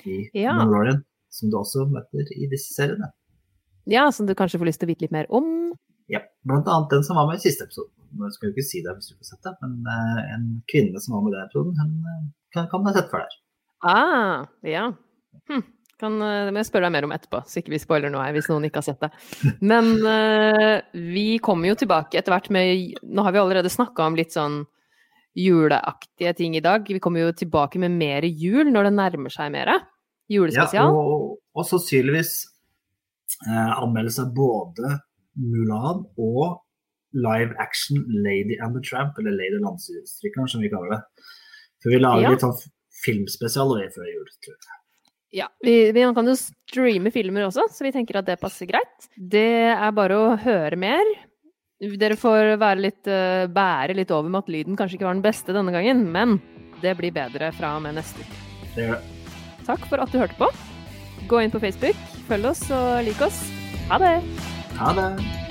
i 0.05 0.21
Ja. 0.37 0.53
Mandalorian, 0.57 1.03
som 1.33 1.51
du 1.53 1.57
også 1.61 1.85
møter 1.91 2.29
i 2.35 2.49
disse 2.51 2.75
seriene. 2.77 3.11
Ja, 3.89 4.07
som 4.11 4.25
du 4.25 4.33
kanskje 4.37 4.59
får 4.61 4.69
lyst 4.71 4.81
til 4.81 4.89
å 4.89 4.93
vite 4.93 5.05
litt 5.05 5.13
mer 5.13 5.29
om. 5.29 5.73
Ja, 6.09 6.21
blant 6.45 6.67
annet 6.69 6.91
den 6.93 7.05
som 7.05 7.17
var 7.17 7.27
med 7.29 7.37
i 7.39 7.45
siste 7.45 7.65
episode. 7.65 7.91
Nå 8.15 8.29
skal 8.33 8.49
jo 8.49 8.53
ikke 8.55 8.65
si 8.65 8.81
det 8.85 8.93
hvis 8.97 9.11
du 9.11 9.15
får 9.17 9.31
sett 9.33 9.47
det, 9.47 9.53
men 9.61 9.89
eh, 9.91 10.21
en 10.35 10.45
kvinne 10.71 11.01
som 11.03 11.17
var 11.17 11.25
med 11.25 11.33
i 11.33 11.37
den 11.37 11.47
episoden, 11.49 11.79
hun 11.81 12.11
eh, 12.11 12.21
kan, 12.55 12.69
kan 12.71 12.85
ha 12.87 12.93
sett 12.95 13.09
for 13.11 13.23
deg. 13.23 13.39
Ah, 13.85 14.45
ja. 14.65 14.85
Hm. 15.51 15.65
Kan, 16.01 16.17
eh, 16.19 16.45
det 16.45 16.51
må 16.51 16.59
jeg 16.59 16.67
spørre 16.67 16.89
deg 16.89 16.95
mer 16.97 17.07
om 17.07 17.13
etterpå, 17.15 17.39
så 17.47 17.61
ikke 17.61 17.71
vi 17.71 17.79
spoiler 17.79 18.11
noe 18.11 18.23
her 18.25 18.35
hvis 18.35 18.49
noen 18.51 18.67
ikke 18.67 18.81
har 18.81 18.87
sett 18.89 19.03
det. 19.05 19.11
Men 19.63 19.93
uh, 20.03 20.81
vi 20.91 21.37
kommer 21.43 21.71
jo 21.71 21.77
tilbake 21.79 22.19
etter 22.19 22.35
hvert 22.35 22.49
med 22.51 22.97
Nå 23.05 23.23
har 23.23 23.35
vi 23.35 23.39
allerede 23.39 23.71
snakka 23.71 24.09
om 24.09 24.17
litt 24.19 24.35
sånn 24.35 24.65
juleaktige 25.35 26.33
ting 26.35 26.55
i 26.55 26.63
dag. 26.63 26.87
Vi 26.87 26.99
kommer 27.03 27.25
jo 27.25 27.31
tilbake 27.35 27.79
med 27.79 27.95
mer 27.95 28.27
jul 28.27 28.71
når 28.71 28.89
det 28.89 28.93
nærmer 28.99 29.33
seg 29.33 29.51
mer. 29.55 29.71
Julespesial. 30.31 30.89
Ja, 30.89 30.91
og, 30.91 31.39
og 31.55 31.67
sannsynligvis 31.69 32.37
eh, 33.47 33.73
anmeldelse 33.75 34.25
av 34.25 34.31
både 34.35 34.95
Mulan 35.35 36.05
og 36.15 36.61
live 37.15 37.55
action 37.59 37.99
Lady 38.23 38.57
and 38.59 38.75
the 38.75 38.83
Tramp, 38.83 39.19
eller 39.19 39.35
Lady 39.35 39.59
Landstrykkeren 39.63 40.49
som 40.51 40.63
vi 40.63 40.71
kaller 40.71 40.97
det. 40.97 41.27
For 41.83 41.93
vi 41.93 41.99
lager 42.01 42.25
Ja. 42.25 42.31
litt 42.33 42.43
sånn 42.43 42.57
filmspesial 43.03 43.75
før 43.95 44.09
jul, 44.09 44.27
tror 44.43 44.55
jeg. 44.55 44.81
Ja, 45.35 45.49
vi, 45.59 45.91
vi 45.91 46.03
kan 46.15 46.29
jo 46.29 46.35
streame 46.39 47.11
filmer 47.11 47.49
også, 47.49 47.67
så 47.71 47.83
vi 47.83 47.91
tenker 47.91 48.21
at 48.21 48.27
det 48.29 48.39
passer 48.39 48.69
greit. 48.69 49.09
Det 49.15 49.73
er 49.73 49.95
bare 49.95 50.15
å 50.15 50.35
høre 50.39 50.79
mer. 50.79 51.11
Dere 51.99 52.15
får 52.15 52.55
være 52.61 52.79
litt, 52.85 53.03
eh, 53.11 53.43
bære 53.51 53.97
litt 53.99 54.13
over 54.15 54.31
med 54.31 54.45
at 54.45 54.53
lyden 54.53 54.79
kanskje 54.79 54.95
ikke 54.95 55.09
var 55.09 55.17
den 55.19 55.25
beste 55.25 55.55
denne 55.55 55.75
gangen, 55.75 56.05
men 56.07 56.39
det 56.79 56.95
blir 56.95 57.11
bedre 57.15 57.51
fra 57.57 57.75
og 57.75 57.83
med 57.83 57.99
neste 57.99 58.23
uke. 58.23 58.43
Det 58.77 58.87
gjør 58.87 59.01
det. 59.01 59.33
Takk 59.67 59.87
for 59.91 60.03
at 60.03 60.13
du 60.13 60.21
hørte 60.21 60.39
på. 60.39 60.51
Gå 61.27 61.41
inn 61.43 61.51
på 61.51 61.59
Facebook, 61.63 61.99
følg 62.29 62.53
oss 62.53 62.67
og 62.71 63.01
lik 63.03 63.19
oss. 63.27 63.43
Ha 63.89 63.99
det! 63.99 64.19
Ha 64.79 64.93
det! 64.95 65.44